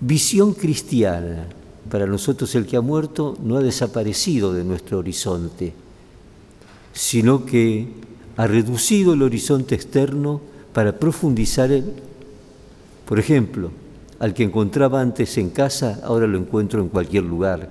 visión 0.00 0.54
cristiana. 0.54 1.48
Para 1.90 2.06
nosotros 2.06 2.54
el 2.54 2.64
que 2.64 2.76
ha 2.78 2.80
muerto 2.80 3.36
no 3.42 3.56
ha 3.56 3.60
desaparecido 3.60 4.54
de 4.54 4.64
nuestro 4.64 4.98
horizonte, 4.98 5.74
sino 6.94 7.44
que 7.44 7.88
ha 8.36 8.46
reducido 8.46 9.12
el 9.12 9.22
horizonte 9.22 9.74
externo 9.74 10.40
para 10.72 10.98
profundizar, 10.98 11.70
por 13.04 13.18
ejemplo, 13.18 13.70
al 14.20 14.32
que 14.32 14.44
encontraba 14.44 15.00
antes 15.00 15.36
en 15.36 15.50
casa, 15.50 16.00
ahora 16.04 16.26
lo 16.26 16.38
encuentro 16.38 16.80
en 16.80 16.88
cualquier 16.88 17.24
lugar. 17.24 17.68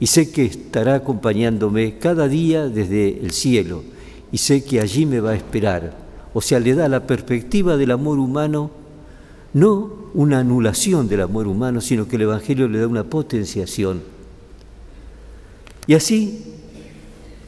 Y 0.00 0.08
sé 0.08 0.32
que 0.32 0.44
estará 0.44 0.96
acompañándome 0.96 1.98
cada 1.98 2.26
día 2.26 2.68
desde 2.68 3.20
el 3.20 3.30
cielo, 3.30 3.84
y 4.32 4.38
sé 4.38 4.64
que 4.64 4.80
allí 4.80 5.06
me 5.06 5.20
va 5.20 5.30
a 5.30 5.36
esperar. 5.36 6.01
O 6.34 6.40
sea, 6.40 6.60
le 6.60 6.74
da 6.74 6.88
la 6.88 7.06
perspectiva 7.06 7.76
del 7.76 7.90
amor 7.90 8.18
humano, 8.18 8.70
no 9.52 10.02
una 10.14 10.38
anulación 10.38 11.08
del 11.08 11.22
amor 11.22 11.46
humano, 11.46 11.80
sino 11.80 12.08
que 12.08 12.16
el 12.16 12.22
Evangelio 12.22 12.68
le 12.68 12.80
da 12.80 12.86
una 12.86 13.04
potenciación. 13.04 14.02
Y 15.86 15.94
así, 15.94 16.44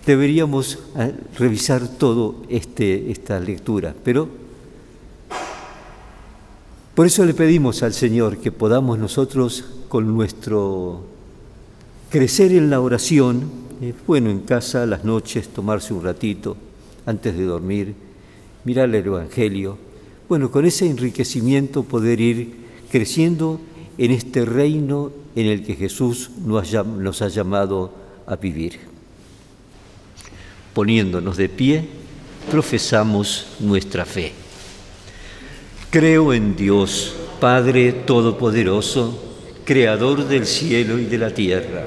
deberíamos 0.06 0.78
eh, 0.96 1.14
revisar 1.38 1.86
todo 1.88 2.42
este, 2.48 3.10
esta 3.10 3.38
lectura, 3.40 3.94
pero 4.04 4.28
por 6.94 7.06
eso 7.06 7.24
le 7.24 7.34
pedimos 7.34 7.82
al 7.82 7.92
Señor 7.92 8.38
que 8.38 8.52
podamos 8.52 8.98
nosotros 8.98 9.64
con 9.88 10.14
nuestro 10.14 11.02
crecer 12.10 12.52
en 12.52 12.70
la 12.70 12.80
oración, 12.80 13.50
es 13.80 13.94
bueno 14.06 14.30
en 14.30 14.40
casa 14.40 14.86
las 14.86 15.04
noches 15.04 15.48
tomarse 15.48 15.92
un 15.92 16.04
ratito 16.04 16.56
antes 17.06 17.36
de 17.36 17.44
dormir, 17.44 17.94
mirar 18.64 18.88
el 18.88 19.07
Evangelio, 19.07 19.79
bueno, 20.29 20.50
con 20.50 20.64
ese 20.64 20.87
enriquecimiento 20.87 21.83
poder 21.85 22.20
ir 22.20 22.55
creciendo 22.90 23.61
en 23.98 24.11
este 24.11 24.44
reino 24.44 25.12
en 25.37 25.46
el 25.46 25.64
que 25.64 25.74
Jesús 25.74 26.31
nos 26.44 27.22
ha 27.22 27.29
llamado 27.29 27.92
a 28.27 28.37
vivir. 28.37 28.79
Poniéndonos 30.72 31.37
de 31.37 31.48
pie, 31.48 31.85
profesamos 32.50 33.46
nuestra 33.61 34.05
fe. 34.05 34.33
Creo 35.90 36.33
en 36.33 36.57
Dios, 36.57 37.14
Padre 37.40 37.92
Todopoderoso, 37.92 39.22
Creador 39.64 40.27
del 40.27 40.46
cielo 40.46 40.98
y 40.98 41.05
de 41.05 41.18
la 41.18 41.33
tierra. 41.33 41.87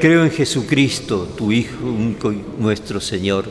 Creo 0.00 0.24
en 0.24 0.30
Jesucristo, 0.30 1.28
tu 1.36 1.52
Hijo 1.52 1.92
nuestro 2.58 3.00
Señor, 3.00 3.50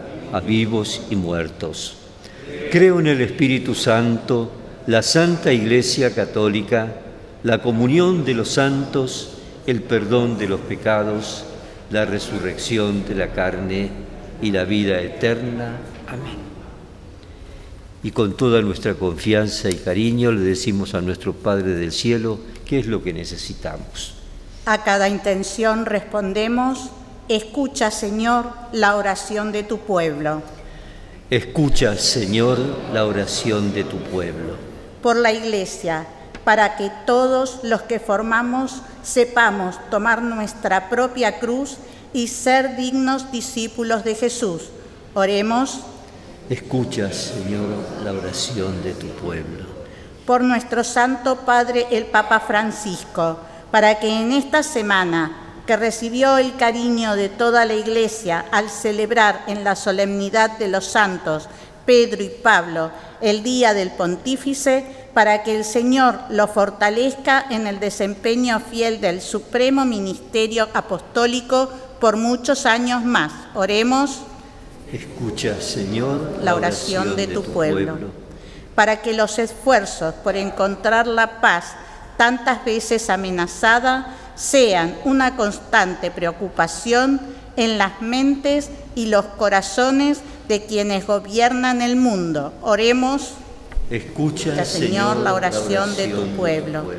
a 0.31 0.39
vivos 0.39 1.01
y 1.09 1.15
muertos. 1.15 1.97
Creo 2.71 2.99
en 2.99 3.07
el 3.07 3.21
Espíritu 3.21 3.75
Santo, 3.75 4.51
la 4.87 5.01
Santa 5.01 5.51
Iglesia 5.51 6.13
Católica, 6.15 6.95
la 7.43 7.61
comunión 7.61 8.25
de 8.25 8.33
los 8.33 8.49
santos, 8.49 9.37
el 9.67 9.81
perdón 9.81 10.37
de 10.37 10.47
los 10.47 10.59
pecados, 10.61 11.45
la 11.91 12.05
resurrección 12.05 13.05
de 13.07 13.15
la 13.15 13.33
carne 13.33 13.89
y 14.41 14.51
la 14.51 14.63
vida 14.63 15.01
eterna. 15.01 15.77
Amén. 16.07 16.51
Y 18.03 18.11
con 18.11 18.35
toda 18.35 18.61
nuestra 18.61 18.95
confianza 18.95 19.69
y 19.69 19.75
cariño 19.75 20.31
le 20.31 20.41
decimos 20.41 20.95
a 20.95 21.01
nuestro 21.01 21.33
Padre 21.33 21.75
del 21.75 21.91
Cielo 21.91 22.39
qué 22.65 22.79
es 22.79 22.87
lo 22.87 23.03
que 23.03 23.13
necesitamos. 23.13 24.15
A 24.65 24.83
cada 24.83 25.09
intención 25.09 25.85
respondemos, 25.85 26.89
escucha 27.27 27.91
Señor 27.91 28.51
la 28.71 28.95
oración 28.95 29.51
de 29.51 29.63
tu 29.63 29.79
pueblo. 29.79 30.41
Escucha 31.29 31.97
Señor 31.97 32.59
la 32.93 33.05
oración 33.05 33.73
de 33.73 33.83
tu 33.83 33.97
pueblo. 33.97 34.55
Por 35.01 35.15
la 35.15 35.31
Iglesia, 35.31 36.05
para 36.43 36.75
que 36.75 36.91
todos 37.05 37.59
los 37.63 37.83
que 37.83 37.99
formamos 37.99 38.81
sepamos 39.03 39.75
tomar 39.89 40.21
nuestra 40.21 40.89
propia 40.89 41.39
cruz 41.39 41.77
y 42.13 42.27
ser 42.27 42.75
dignos 42.75 43.31
discípulos 43.31 44.03
de 44.03 44.15
Jesús. 44.15 44.63
Oremos. 45.13 45.81
Escucha, 46.49 47.11
Señor, 47.13 47.69
la 48.03 48.11
oración 48.11 48.83
de 48.83 48.93
tu 48.93 49.07
pueblo. 49.07 49.65
Por 50.25 50.41
nuestro 50.43 50.83
Santo 50.83 51.37
Padre 51.37 51.87
el 51.91 52.05
Papa 52.05 52.39
Francisco, 52.39 53.39
para 53.71 53.99
que 53.99 54.09
en 54.09 54.33
esta 54.33 54.63
semana 54.63 55.40
que 55.71 55.77
recibió 55.77 56.37
el 56.37 56.57
cariño 56.57 57.15
de 57.15 57.29
toda 57.29 57.63
la 57.63 57.75
Iglesia 57.75 58.43
al 58.51 58.69
celebrar 58.69 59.45
en 59.47 59.63
la 59.63 59.77
solemnidad 59.77 60.57
de 60.57 60.67
los 60.67 60.85
santos 60.85 61.47
Pedro 61.85 62.21
y 62.21 62.27
Pablo 62.27 62.91
el 63.21 63.41
día 63.41 63.73
del 63.73 63.89
pontífice, 63.91 64.85
para 65.13 65.43
que 65.43 65.55
el 65.55 65.63
Señor 65.63 66.19
lo 66.29 66.49
fortalezca 66.49 67.45
en 67.49 67.67
el 67.67 67.79
desempeño 67.79 68.59
fiel 68.59 68.99
del 68.99 69.21
supremo 69.21 69.85
ministerio 69.85 70.67
apostólico 70.73 71.69
por 72.01 72.17
muchos 72.17 72.65
años 72.65 73.05
más. 73.05 73.31
Oremos. 73.53 74.23
Escucha, 74.91 75.61
Señor, 75.61 76.39
la 76.43 76.53
oración, 76.53 77.15
de, 77.15 77.27
tu, 77.27 77.43
pueblo, 77.43 77.97
para 78.75 79.01
que 79.01 79.13
los 79.13 79.39
esfuerzos 79.39 80.15
por 80.15 80.35
encontrar 80.35 81.07
la 81.07 81.39
paz, 81.39 81.75
tantas 82.17 82.65
veces 82.65 83.09
amenazada, 83.09 84.17
sean 84.41 84.95
una 85.05 85.35
constante 85.35 86.09
preocupación 86.09 87.21
en 87.57 87.77
las 87.77 88.01
mentes 88.01 88.71
y 88.95 89.05
los 89.05 89.25
corazones 89.25 90.21
de 90.47 90.65
quienes 90.65 91.05
gobiernan 91.05 91.83
el 91.83 91.95
mundo. 91.95 92.51
Oremos. 92.63 93.33
Escucha, 93.91 94.65
Señor, 94.65 95.17
la 95.17 95.35
oración, 95.35 95.95
de, 95.95 96.07
tu 96.07 96.25
pueblo. 96.35 96.91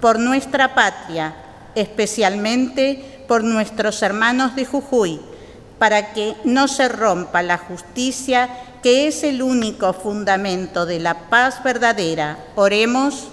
Por 0.00 0.18
nuestra 0.18 0.74
patria, 0.74 1.36
especialmente 1.74 3.24
por 3.28 3.44
nuestros 3.44 4.00
hermanos 4.02 4.56
de 4.56 4.64
Jujuy, 4.64 5.20
para 5.78 6.14
que 6.14 6.36
no 6.44 6.68
se 6.68 6.88
rompa 6.88 7.42
la 7.42 7.58
justicia, 7.58 8.48
que 8.82 9.08
es 9.08 9.24
el 9.24 9.42
único 9.42 9.92
fundamento 9.92 10.86
de 10.86 11.00
la 11.00 11.28
paz 11.28 11.62
verdadera. 11.62 12.38
Oremos. 12.54 13.28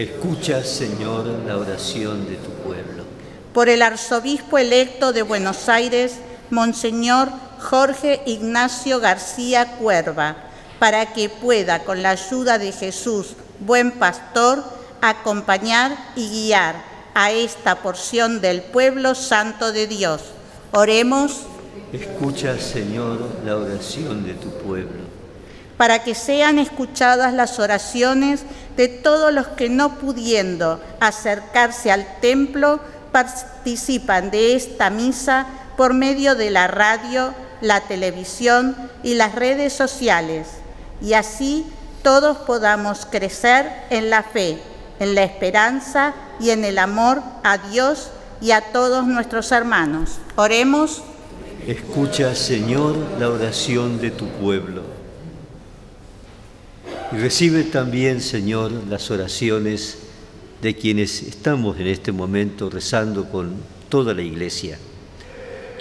Escucha, 0.00 0.64
Señor, 0.64 1.26
la 1.46 1.58
oración 1.58 2.26
de 2.26 2.36
tu 2.36 2.48
pueblo. 2.66 3.04
Por 3.52 3.68
el 3.68 3.82
arzobispo 3.82 4.56
electo 4.56 5.12
de 5.12 5.20
Buenos 5.20 5.68
Aires, 5.68 6.14
Monseñor 6.48 7.28
Jorge 7.58 8.22
Ignacio 8.24 8.98
García 8.98 9.76
Cuerva, 9.76 10.36
para 10.78 11.12
que 11.12 11.28
pueda, 11.28 11.84
con 11.84 12.02
la 12.02 12.12
ayuda 12.12 12.56
de 12.56 12.72
Jesús, 12.72 13.34
buen 13.58 13.90
pastor, 13.90 14.64
acompañar 15.02 15.94
y 16.16 16.30
guiar 16.30 16.76
a 17.12 17.32
esta 17.32 17.82
porción 17.82 18.40
del 18.40 18.62
pueblo 18.62 19.14
santo 19.14 19.70
de 19.70 19.86
Dios. 19.86 20.22
Oremos. 20.72 21.42
Escucha, 21.92 22.58
Señor, 22.58 23.18
la 23.44 23.54
oración 23.54 24.24
de 24.24 24.32
tu 24.32 24.48
pueblo 24.48 25.10
para 25.80 26.04
que 26.04 26.14
sean 26.14 26.58
escuchadas 26.58 27.32
las 27.32 27.58
oraciones 27.58 28.42
de 28.80 28.88
todos 28.88 29.30
los 29.30 29.46
que 29.48 29.68
no 29.68 29.98
pudiendo 29.98 30.80
acercarse 31.00 31.92
al 31.92 32.18
templo 32.22 32.80
participan 33.12 34.30
de 34.30 34.54
esta 34.54 34.88
misa 34.88 35.46
por 35.76 35.92
medio 35.92 36.34
de 36.34 36.50
la 36.50 36.66
radio, 36.66 37.34
la 37.60 37.82
televisión 37.82 38.74
y 39.02 39.16
las 39.16 39.34
redes 39.34 39.74
sociales, 39.74 40.46
y 41.02 41.12
así 41.12 41.66
todos 42.02 42.38
podamos 42.38 43.04
crecer 43.04 43.70
en 43.90 44.08
la 44.08 44.22
fe, 44.22 44.58
en 44.98 45.14
la 45.14 45.24
esperanza 45.24 46.14
y 46.40 46.48
en 46.48 46.64
el 46.64 46.78
amor 46.78 47.20
a 47.42 47.58
Dios 47.58 48.08
y 48.40 48.52
a 48.52 48.62
todos 48.62 49.06
nuestros 49.06 49.52
hermanos. 49.52 50.12
Oremos. 50.36 51.02
Escucha, 51.66 52.34
Señor, 52.34 52.96
la 53.18 53.28
oración 53.28 54.00
de 54.00 54.10
tu 54.10 54.26
pueblo 54.26 54.99
y 57.12 57.16
recibe 57.16 57.64
también, 57.64 58.20
Señor, 58.20 58.72
las 58.88 59.10
oraciones 59.10 59.98
de 60.62 60.74
quienes 60.74 61.22
estamos 61.22 61.78
en 61.80 61.86
este 61.86 62.12
momento 62.12 62.70
rezando 62.70 63.28
con 63.28 63.54
toda 63.88 64.14
la 64.14 64.22
iglesia. 64.22 64.78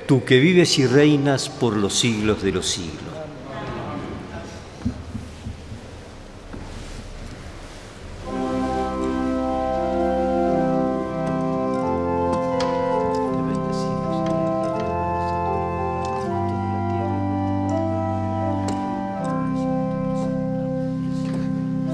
Tú 0.08 0.24
que 0.24 0.40
vives 0.40 0.80
y 0.80 0.88
reinas 0.88 1.50
por 1.50 1.78
los 1.78 1.94
siglos 1.94 2.42
de 2.42 2.52
los 2.52 2.66
siglos. 2.66 3.09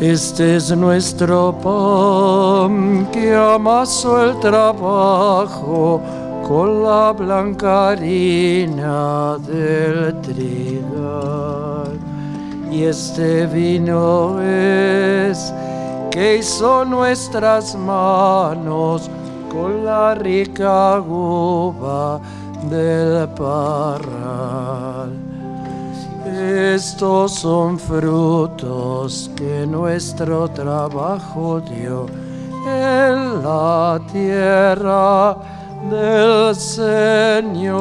Este 0.08 0.58
es 0.58 0.70
nuestro 0.78 1.52
pan 1.64 3.08
que 3.12 3.34
amasó 3.34 4.24
el 4.24 4.40
trabajo 4.40 6.00
con 6.48 6.84
la 6.84 7.12
blanca 7.12 7.90
harina 7.90 9.36
del 9.40 10.22
trigo. 10.22 11.86
Y 12.72 12.84
este 12.84 13.48
vino 13.48 14.40
es 14.42 15.52
que 16.12 16.38
hizo 16.38 16.86
nuestras 16.86 17.76
manos 17.76 19.10
con 19.52 19.86
la 19.86 20.14
rica 20.14 21.02
uva 21.02 22.22
del 22.70 23.28
parral. 23.30 24.25
Estos 26.56 27.34
son 27.34 27.78
frutos 27.78 29.30
que 29.36 29.68
nuestro 29.68 30.48
trabajo 30.48 31.60
dio 31.60 32.06
en 32.66 33.44
la 33.44 34.00
tierra 34.10 35.36
del 35.90 36.56
Señor 36.56 37.76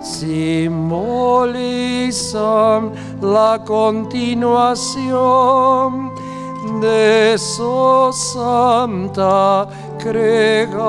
simbolizan 0.00 0.92
la 3.20 3.60
continuación 3.66 5.10
de 6.80 7.34
su 7.36 8.12
santa 8.12 9.66
creación. 9.98 10.84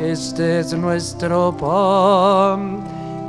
Este 0.00 0.58
es 0.58 0.72
nuestro 0.72 1.56
pan 1.56 2.87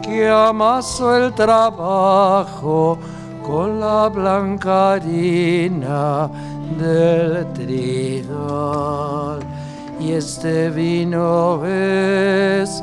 que 0.10 0.28
amasó 0.28 1.16
el 1.16 1.34
trabajo 1.34 2.98
con 3.46 3.80
la 3.80 4.10
blanca 4.10 4.94
harina 4.94 6.30
del 6.78 7.46
trigo. 7.54 9.40
Y 10.00 10.14
este 10.14 10.70
vino 10.70 11.64
es 11.66 12.82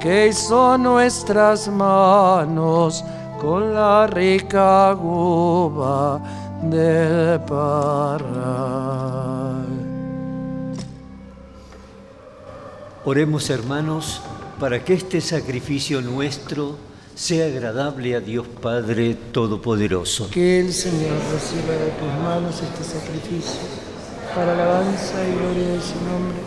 que 0.00 0.28
hizo 0.28 0.78
nuestras 0.78 1.68
manos 1.68 3.04
con 3.40 3.74
la 3.74 4.06
rica 4.06 4.94
uva 4.94 6.20
del 6.62 7.40
parral. 7.40 8.86
Oremos 13.04 13.50
hermanos 13.50 14.20
para 14.58 14.84
que 14.84 14.94
este 14.94 15.20
sacrificio 15.20 16.00
nuestro 16.00 16.76
sea 17.14 17.46
agradable 17.46 18.14
a 18.14 18.20
Dios 18.20 18.46
Padre 18.46 19.16
Todopoderoso. 19.32 20.30
Que 20.30 20.60
el 20.60 20.72
Señor 20.72 21.16
reciba 21.32 21.72
de 21.72 21.90
tus 21.98 22.22
manos 22.22 22.62
este 22.62 22.84
sacrificio 22.84 23.60
para 24.34 24.52
alabanza 24.52 25.14
y 25.26 25.32
gloria 25.32 25.68
de 25.68 25.80
su 25.80 25.94
nombre, 26.04 26.38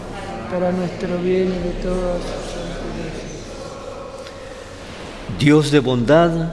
para 0.52 0.72
nuestro 0.72 1.18
bien 1.20 1.48
y 1.48 1.68
de 1.68 1.74
todas 1.82 2.22
sus 2.22 2.60
Dios 5.40 5.72
de 5.72 5.80
bondad, 5.80 6.52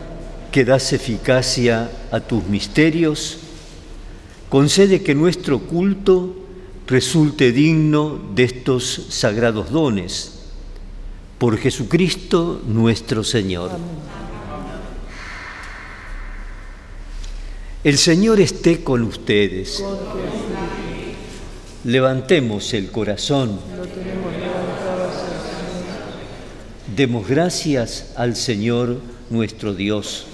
que 0.52 0.64
das 0.64 0.92
eficacia 0.92 1.90
a 2.12 2.20
tus 2.20 2.44
misterios, 2.44 3.38
concede 4.48 5.02
que 5.02 5.14
nuestro 5.14 5.58
culto 5.58 6.36
resulte 6.86 7.50
digno 7.50 8.20
de 8.34 8.44
estos 8.44 9.06
sagrados 9.10 9.70
dones. 9.72 10.35
Por 11.38 11.58
Jesucristo 11.58 12.62
nuestro 12.66 13.22
Señor. 13.22 13.70
El 17.84 17.98
Señor 17.98 18.40
esté 18.40 18.82
con 18.82 19.02
ustedes. 19.02 19.84
Levantemos 21.84 22.72
el 22.74 22.90
corazón. 22.90 23.60
Demos 26.96 27.28
gracias 27.28 28.12
al 28.16 28.34
Señor 28.34 29.00
nuestro 29.28 29.74
Dios. 29.74 30.26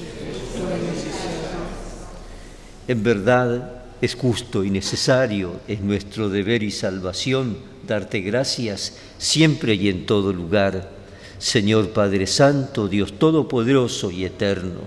En 2.86 3.02
verdad 3.02 3.81
es 4.02 4.16
justo 4.16 4.64
y 4.64 4.70
necesario, 4.70 5.60
es 5.68 5.80
nuestro 5.80 6.28
deber 6.28 6.64
y 6.64 6.72
salvación 6.72 7.56
darte 7.86 8.20
gracias 8.20 8.96
siempre 9.16 9.74
y 9.74 9.88
en 9.88 10.06
todo 10.06 10.32
lugar, 10.32 10.90
Señor 11.38 11.90
Padre 11.90 12.26
Santo, 12.26 12.88
Dios 12.88 13.12
Todopoderoso 13.16 14.10
y 14.10 14.24
Eterno, 14.24 14.80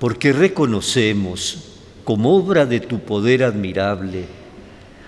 porque 0.00 0.32
reconocemos 0.32 1.58
como 2.02 2.36
obra 2.36 2.66
de 2.66 2.80
tu 2.80 2.98
poder 2.98 3.44
admirable 3.44 4.24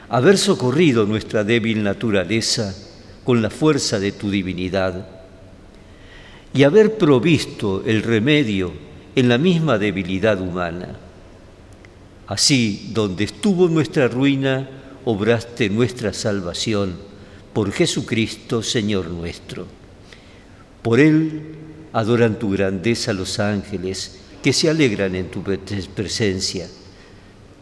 haber 0.08 0.38
socorrido 0.38 1.04
nuestra 1.04 1.42
débil 1.42 1.82
naturaleza 1.82 2.76
con 3.24 3.42
la 3.42 3.50
fuerza 3.50 3.98
de 3.98 4.12
tu 4.12 4.30
divinidad 4.30 5.04
y 6.54 6.62
haber 6.62 6.96
provisto 6.96 7.82
el 7.84 8.04
remedio 8.04 8.72
en 9.16 9.28
la 9.28 9.36
misma 9.36 9.78
debilidad 9.78 10.40
humana. 10.40 11.07
Así, 12.28 12.90
donde 12.92 13.24
estuvo 13.24 13.66
nuestra 13.68 14.06
ruina, 14.06 14.68
obraste 15.06 15.70
nuestra 15.70 16.12
salvación 16.12 16.96
por 17.54 17.72
Jesucristo, 17.72 18.62
Señor 18.62 19.08
nuestro. 19.08 19.66
Por 20.82 21.00
Él 21.00 21.56
adoran 21.94 22.38
tu 22.38 22.50
grandeza 22.50 23.14
los 23.14 23.40
ángeles 23.40 24.18
que 24.42 24.52
se 24.52 24.68
alegran 24.68 25.14
en 25.14 25.30
tu 25.30 25.42
presencia. 25.42 26.68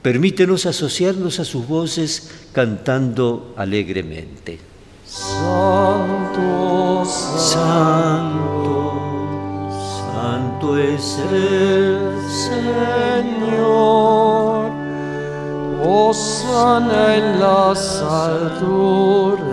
Permítenos 0.02 0.66
asociarnos 0.66 1.38
a 1.38 1.44
sus 1.44 1.68
voces 1.68 2.32
cantando 2.52 3.54
alegremente. 3.56 4.58
Santo, 5.06 7.04
Santo, 7.06 8.92
Santo 10.12 10.76
es 10.76 11.20
el 11.30 12.18
Señor. 12.28 14.55
Osana 15.88 17.16
en 17.16 17.38
las 17.38 18.02
alturas. 18.02 19.46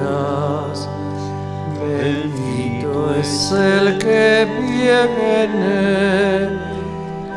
Bendito 1.79 3.13
es 3.19 3.51
el 3.51 3.97
que 3.99 4.47
viene 4.59 5.43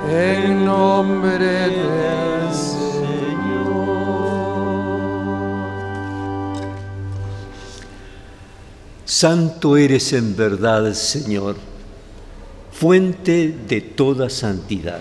en 0.08 0.64
nombre 0.64 1.46
del 1.46 2.26
Santo 9.04 9.78
eres 9.78 10.12
en 10.12 10.36
verdad, 10.36 10.92
Señor, 10.92 11.56
fuente 12.70 13.56
de 13.66 13.80
toda 13.80 14.28
santidad. 14.28 15.00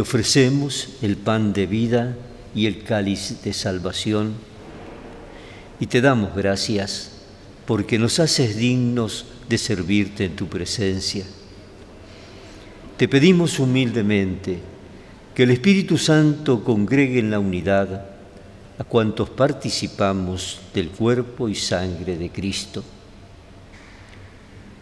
ofrecemos 0.00 0.96
el 1.02 1.16
pan 1.16 1.52
de 1.52 1.66
vida 1.66 2.16
y 2.54 2.66
el 2.66 2.82
cáliz 2.82 3.42
de 3.42 3.52
salvación 3.52 4.34
y 5.80 5.86
te 5.86 6.00
damos 6.00 6.34
gracias 6.34 7.12
porque 7.66 7.98
nos 7.98 8.18
haces 8.18 8.56
dignos 8.56 9.26
de 9.48 9.58
servirte 9.58 10.24
en 10.24 10.36
tu 10.36 10.46
presencia. 10.46 11.24
Te 12.96 13.08
pedimos 13.08 13.58
humildemente 13.58 14.58
que 15.34 15.44
el 15.44 15.50
Espíritu 15.50 15.98
Santo 15.98 16.64
congregue 16.64 17.20
en 17.20 17.30
la 17.30 17.38
unidad 17.38 18.06
a 18.78 18.84
cuantos 18.84 19.30
participamos 19.30 20.60
del 20.74 20.88
cuerpo 20.88 21.48
y 21.48 21.54
sangre 21.54 22.16
de 22.16 22.30
Cristo. 22.30 22.82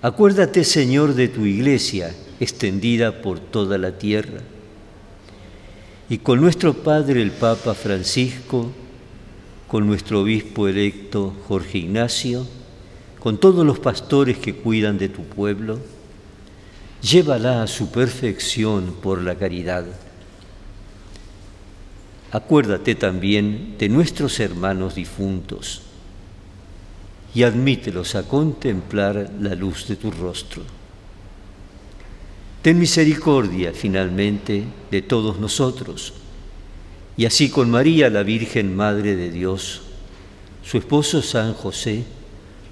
Acuérdate, 0.03 0.65
Señor, 0.65 1.15
de 1.15 1.29
tu 1.29 1.45
iglesia 1.45 2.15
extendida 2.39 3.23
por 3.23 3.41
toda 3.41 3.79
la 3.79 3.99
tierra. 3.99 4.41
Y 6.09 6.19
con 6.19 6.41
nuestro 6.41 6.75
Padre 6.75 7.23
el 7.23 7.33
Papa 7.33 7.75
Francisco, 7.75 8.71
con 9.67 9.87
nuestro 9.87 10.21
obispo 10.21 10.69
electo 10.69 11.35
Jorge 11.49 11.79
Ignacio, 11.79 12.47
con 13.19 13.39
todos 13.39 13.67
los 13.67 13.79
pastores 13.81 14.39
que 14.39 14.55
cuidan 14.55 14.99
de 14.99 15.09
tu 15.09 15.25
pueblo, 15.25 15.81
llévala 17.03 17.63
a 17.63 17.67
su 17.67 17.91
perfección 17.91 18.95
por 19.03 19.21
la 19.21 19.35
caridad 19.35 19.85
acuérdate 22.37 22.95
también 22.95 23.77
de 23.79 23.89
nuestros 23.89 24.41
hermanos 24.41 24.95
difuntos 24.95 25.83
y 27.35 27.45
admítelos 27.45 28.15
a 28.15 28.25
contemplar 28.25 29.31
la 29.41 29.55
luz 29.55 29.89
de 29.89 29.97
tu 29.97 30.11
rostro. 30.11 30.63
Ten 32.67 32.81
misericordia 32.81 33.71
finalmente 33.73 34.65
de 34.91 35.01
todos 35.01 35.39
nosotros, 35.39 36.15
y 37.17 37.25
así 37.25 37.49
con 37.49 37.71
María, 37.71 38.11
la 38.11 38.25
Virgen 38.25 38.75
Madre 38.75 39.15
de 39.15 39.31
Dios, 39.31 39.83
su 40.65 40.77
esposo 40.77 41.23
San 41.23 41.55
José, 41.55 42.03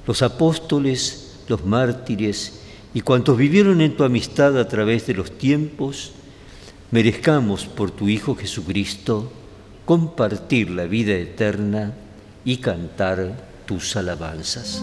los 0.04 0.22
apóstoles, 0.22 1.36
los 1.46 1.64
mártires 1.64 2.58
y 2.92 3.02
cuantos 3.02 3.38
vivieron 3.38 3.80
en 3.80 3.96
tu 3.96 4.02
amistad 4.02 4.58
a 4.58 4.66
través 4.66 5.06
de 5.06 5.14
los 5.14 5.38
tiempos, 5.38 6.10
merezcamos 6.90 7.66
por 7.66 7.92
tu 7.92 8.08
Hijo 8.08 8.34
Jesucristo, 8.34 9.30
compartir 9.84 10.70
la 10.70 10.86
vida 10.86 11.14
eterna 11.14 11.94
y 12.44 12.56
cantar 12.56 13.46
tus 13.64 13.94
alabanzas. 13.94 14.82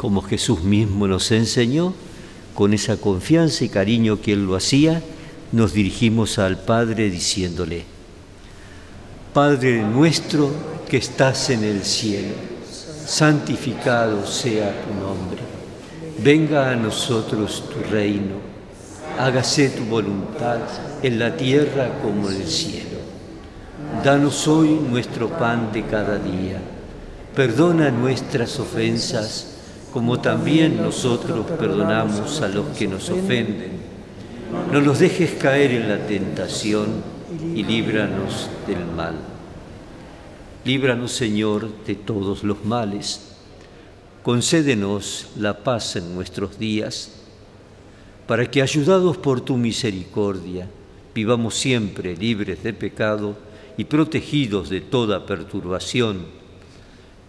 Como 0.00 0.22
Jesús 0.22 0.62
mismo 0.62 1.06
nos 1.06 1.30
enseñó, 1.30 1.92
con 2.54 2.72
esa 2.72 2.96
confianza 2.96 3.66
y 3.66 3.68
cariño 3.68 4.22
que 4.22 4.32
Él 4.32 4.46
lo 4.46 4.56
hacía, 4.56 5.02
nos 5.52 5.74
dirigimos 5.74 6.38
al 6.38 6.58
Padre 6.58 7.10
diciéndole, 7.10 7.84
Padre 9.34 9.82
nuestro 9.82 10.50
que 10.88 10.96
estás 10.96 11.50
en 11.50 11.64
el 11.64 11.84
cielo, 11.84 12.32
santificado 13.04 14.26
sea 14.26 14.72
tu 14.86 14.94
nombre 14.94 15.42
Venga 16.22 16.70
a 16.70 16.76
nosotros 16.76 17.64
tu 17.68 17.80
reino, 17.90 18.36
hágase 19.18 19.68
tu 19.68 19.84
voluntad 19.84 20.60
en 21.02 21.18
la 21.18 21.36
tierra 21.36 21.98
como 22.02 22.30
en 22.30 22.36
el 22.36 22.46
cielo. 22.46 23.00
Danos 24.02 24.48
hoy 24.48 24.80
nuestro 24.90 25.28
pan 25.28 25.72
de 25.74 25.84
cada 25.84 26.16
día. 26.16 26.58
Perdona 27.34 27.90
nuestras 27.90 28.58
ofensas 28.58 29.59
como 29.92 30.20
también 30.20 30.76
nosotros 30.76 31.46
perdonamos 31.58 32.40
a 32.40 32.48
los 32.48 32.66
que 32.76 32.86
nos 32.86 33.08
ofenden. 33.10 33.72
No 34.72 34.80
nos 34.80 34.98
dejes 34.98 35.32
caer 35.32 35.72
en 35.72 35.88
la 35.88 36.06
tentación 36.06 37.02
y 37.54 37.62
líbranos 37.62 38.48
del 38.66 38.84
mal. 38.96 39.14
Líbranos, 40.64 41.12
Señor, 41.12 41.68
de 41.86 41.94
todos 41.94 42.44
los 42.44 42.64
males 42.64 43.30
concédenos 44.22 45.28
la 45.36 45.64
paz 45.64 45.96
en 45.96 46.14
nuestros 46.14 46.58
días, 46.58 47.12
para 48.26 48.50
que, 48.50 48.62
ayudados 48.62 49.16
por 49.16 49.40
tu 49.40 49.56
misericordia, 49.56 50.68
vivamos 51.14 51.54
siempre 51.54 52.16
libres 52.16 52.62
de 52.62 52.72
pecado 52.72 53.36
y 53.76 53.84
protegidos 53.84 54.68
de 54.68 54.82
toda 54.82 55.26
perturbación, 55.26 56.26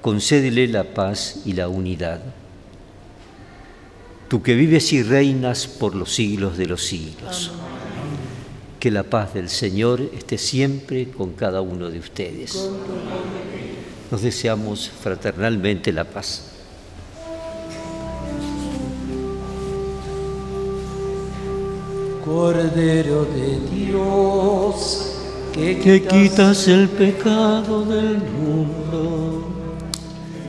concédele 0.00 0.68
la 0.68 0.84
paz 0.84 1.42
y 1.44 1.52
la 1.52 1.68
unidad. 1.68 2.20
Tú 4.28 4.42
que 4.42 4.54
vives 4.54 4.92
y 4.92 5.02
reinas 5.02 5.66
por 5.66 5.94
los 5.94 6.14
siglos 6.14 6.58
de 6.58 6.66
los 6.66 6.84
siglos. 6.84 7.52
Que 8.78 8.90
la 8.90 9.02
paz 9.02 9.34
del 9.34 9.48
Señor 9.48 10.00
esté 10.16 10.38
siempre 10.38 11.08
con 11.08 11.32
cada 11.32 11.60
uno 11.62 11.90
de 11.90 11.98
ustedes. 11.98 12.70
Nos 14.10 14.22
deseamos 14.22 14.88
fraternalmente 14.88 15.92
la 15.92 16.04
paz. 16.04 16.48
Cordero 22.28 23.24
de 23.24 23.58
Dios, 23.74 25.14
que, 25.54 26.06
quitas 26.06 26.68
el 26.68 26.88
pecado 26.88 27.86
del 27.86 28.18
mundo, 28.18 29.47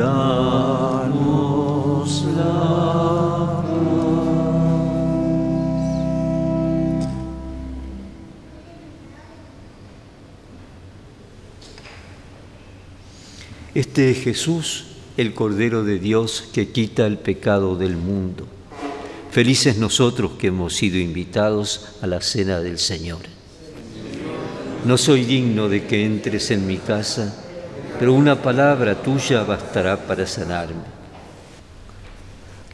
danos 0.00 1.04
la. 2.36 2.80
Este 13.74 14.10
es 14.10 14.18
Jesús, 14.18 14.86
el 15.16 15.32
Cordero 15.34 15.84
de 15.84 15.98
Dios 15.98 16.44
que 16.52 16.70
quita 16.70 17.06
el 17.06 17.18
pecado 17.18 17.76
del 17.76 17.96
mundo. 17.96 18.46
Felices 19.30 19.78
nosotros 19.78 20.32
que 20.38 20.48
hemos 20.48 20.74
sido 20.74 20.98
invitados 20.98 21.96
a 22.02 22.08
la 22.08 22.20
cena 22.20 22.60
del 22.60 22.78
Señor. 22.78 23.20
No 24.84 24.98
soy 24.98 25.24
digno 25.24 25.68
de 25.68 25.86
que 25.86 26.04
entres 26.04 26.50
en 26.50 26.66
mi 26.66 26.78
casa, 26.78 27.39
pero 28.00 28.14
una 28.14 28.40
palabra 28.40 28.94
tuya 28.94 29.42
bastará 29.42 29.94
para 29.94 30.26
sanarme. 30.26 30.88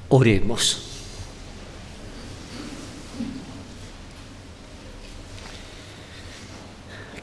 Oremos. 0.09 0.83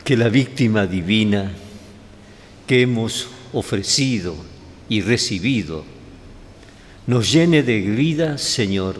Que 0.04 0.18
la 0.18 0.28
víctima 0.28 0.86
divina 0.86 1.54
que 2.68 2.82
hemos 2.82 3.30
ofrecido 3.54 4.36
y 4.90 5.00
recibido 5.00 5.86
nos 7.08 7.32
llene 7.32 7.64
de 7.64 7.80
vida, 7.80 8.38
Señor, 8.38 8.98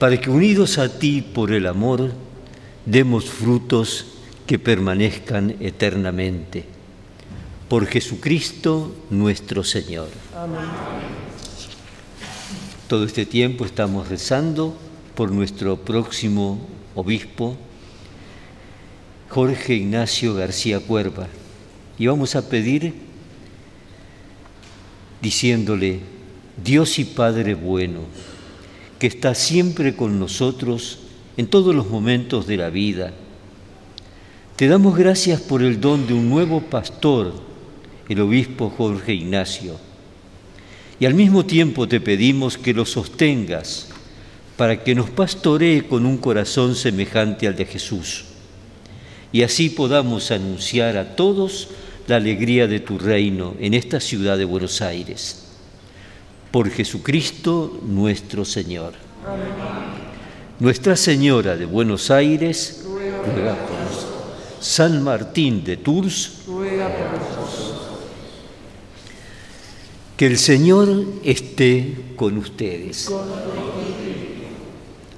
para 0.00 0.20
que 0.20 0.28
unidos 0.28 0.78
a 0.78 0.98
ti 0.98 1.22
por 1.22 1.52
el 1.52 1.68
amor, 1.68 2.10
demos 2.84 3.26
frutos 3.26 4.06
que 4.44 4.58
permanezcan 4.58 5.54
eternamente. 5.60 6.77
Por 7.68 7.86
Jesucristo 7.86 8.94
nuestro 9.10 9.62
Señor. 9.62 10.08
Amén. 10.34 10.60
Todo 12.88 13.04
este 13.04 13.26
tiempo 13.26 13.66
estamos 13.66 14.08
rezando 14.08 14.74
por 15.14 15.30
nuestro 15.30 15.76
próximo 15.76 16.58
obispo, 16.94 17.56
Jorge 19.28 19.74
Ignacio 19.74 20.34
García 20.34 20.80
Cuerva, 20.80 21.28
y 21.98 22.06
vamos 22.06 22.34
a 22.34 22.48
pedir 22.48 22.94
diciéndole, 25.20 26.00
Dios 26.64 26.98
y 26.98 27.04
Padre 27.04 27.54
bueno, 27.54 28.00
que 28.98 29.08
está 29.08 29.34
siempre 29.34 29.94
con 29.94 30.18
nosotros 30.18 31.00
en 31.36 31.46
todos 31.46 31.74
los 31.74 31.88
momentos 31.90 32.46
de 32.46 32.56
la 32.56 32.70
vida, 32.70 33.12
te 34.56 34.66
damos 34.66 34.96
gracias 34.96 35.40
por 35.40 35.62
el 35.62 35.80
don 35.80 36.06
de 36.06 36.14
un 36.14 36.30
nuevo 36.30 36.62
pastor, 36.62 37.47
el 38.08 38.20
obispo 38.20 38.70
Jorge 38.70 39.14
Ignacio, 39.14 39.76
y 41.00 41.06
al 41.06 41.14
mismo 41.14 41.44
tiempo 41.44 41.86
te 41.86 42.00
pedimos 42.00 42.58
que 42.58 42.74
lo 42.74 42.84
sostengas 42.84 43.88
para 44.56 44.82
que 44.82 44.94
nos 44.94 45.10
pastoree 45.10 45.86
con 45.86 46.04
un 46.04 46.18
corazón 46.18 46.74
semejante 46.74 47.46
al 47.46 47.56
de 47.56 47.66
Jesús, 47.66 48.24
y 49.32 49.42
así 49.42 49.70
podamos 49.70 50.30
anunciar 50.30 50.96
a 50.96 51.14
todos 51.14 51.68
la 52.08 52.16
alegría 52.16 52.66
de 52.66 52.80
tu 52.80 52.98
reino 52.98 53.54
en 53.60 53.74
esta 53.74 54.00
ciudad 54.00 54.38
de 54.38 54.46
Buenos 54.46 54.80
Aires. 54.80 55.44
Por 56.50 56.70
Jesucristo 56.70 57.80
nuestro 57.84 58.46
Señor. 58.46 58.94
Nuestra 60.58 60.96
Señora 60.96 61.56
de 61.56 61.66
Buenos 61.66 62.10
Aires, 62.10 62.82
ruega 62.84 63.18
por 63.54 63.78
nosotros. 63.78 64.06
San 64.60 65.02
Martín 65.04 65.62
de 65.62 65.76
Tours, 65.76 66.44
Ruega 66.48 66.88
por 66.88 67.12
nosotros. 67.12 67.37
Que 70.18 70.26
el 70.26 70.36
Señor 70.36 71.04
esté 71.22 71.94
con 72.16 72.38
ustedes. 72.38 73.08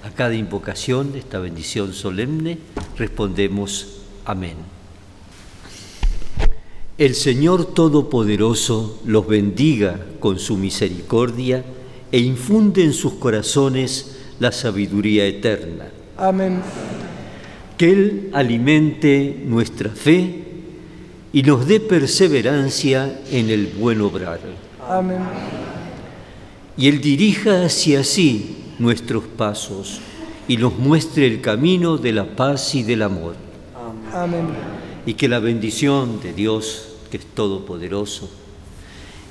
A 0.04 0.10
cada 0.10 0.34
invocación 0.34 1.12
de 1.12 1.20
esta 1.20 1.38
bendición 1.38 1.94
solemne 1.94 2.58
respondemos 2.98 4.02
amén. 4.26 4.56
El 6.98 7.14
Señor 7.14 7.72
Todopoderoso 7.72 9.00
los 9.06 9.26
bendiga 9.26 9.98
con 10.20 10.38
su 10.38 10.58
misericordia 10.58 11.64
e 12.12 12.18
infunde 12.18 12.84
en 12.84 12.92
sus 12.92 13.14
corazones 13.14 14.18
la 14.38 14.52
sabiduría 14.52 15.24
eterna. 15.24 15.86
Amén. 16.18 16.60
Que 17.78 17.90
Él 17.90 18.30
alimente 18.34 19.44
nuestra 19.46 19.88
fe 19.88 20.44
y 21.32 21.42
nos 21.42 21.66
dé 21.66 21.80
perseverancia 21.80 23.22
en 23.30 23.48
el 23.48 23.68
buen 23.68 24.02
obrar. 24.02 24.69
Amén. 24.90 25.20
Y 26.76 26.88
Él 26.88 27.00
dirija 27.00 27.64
hacia 27.64 28.02
sí 28.02 28.56
nuestros 28.78 29.24
pasos 29.24 30.00
y 30.48 30.56
nos 30.56 30.76
muestre 30.78 31.26
el 31.26 31.40
camino 31.40 31.96
de 31.96 32.12
la 32.12 32.24
paz 32.34 32.74
y 32.74 32.82
del 32.82 33.02
amor. 33.02 33.36
Amén. 34.12 34.48
Y 35.06 35.14
que 35.14 35.28
la 35.28 35.38
bendición 35.38 36.20
de 36.20 36.32
Dios, 36.32 36.88
que 37.10 37.18
es 37.18 37.26
todopoderoso, 37.26 38.28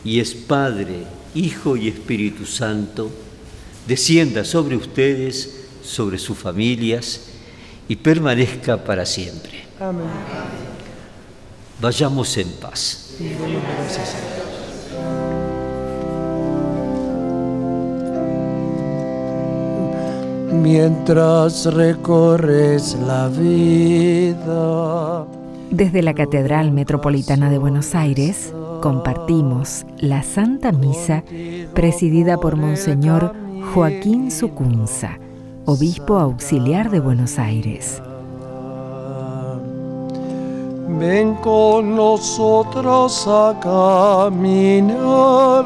y 0.05 0.19
es 0.19 0.33
Padre, 0.33 1.03
Hijo 1.35 1.75
y 1.75 1.89
Espíritu 1.89 2.45
Santo, 2.45 3.11
descienda 3.85 4.45
sobre 4.45 4.77
ustedes, 4.77 5.65
sobre 5.83 6.17
sus 6.17 6.37
familias, 6.37 7.31
y 7.89 7.97
permanezca 7.97 8.81
para 8.83 9.05
siempre. 9.05 9.65
Amén. 9.79 10.07
Vayamos 11.81 12.37
en 12.37 12.49
paz. 12.53 13.15
Mientras 20.51 21.71
recorres 21.73 22.97
la 23.05 23.27
vida. 23.27 25.25
Desde 25.71 26.01
la 26.01 26.13
Catedral 26.13 26.71
Metropolitana 26.71 27.49
de 27.49 27.59
Buenos 27.59 27.93
Aires 27.93 28.53
compartimos 28.81 29.85
la 29.97 30.23
Santa 30.23 30.71
Misa 30.71 31.23
presidida 31.73 32.37
por 32.37 32.55
Monseñor 32.55 33.33
Joaquín 33.73 34.31
Sucunza, 34.31 35.19
obispo 35.65 36.17
auxiliar 36.17 36.89
de 36.89 36.99
Buenos 36.99 37.37
Aires. 37.37 38.01
Ven 40.99 41.35
con 41.35 41.95
nosotros 41.95 43.27
a 43.27 43.55
caminar, 43.61 45.65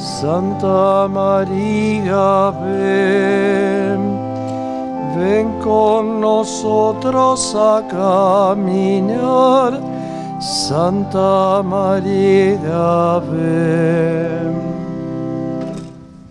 Santa 0.00 1.06
María, 1.08 2.50
ven. 2.62 4.00
Ven 5.14 5.60
con 5.60 6.22
nosotros 6.22 7.54
a 7.54 7.82
caminar, 7.86 9.78
Santa 10.40 11.62
María, 11.62 13.20
ven. 13.30 14.69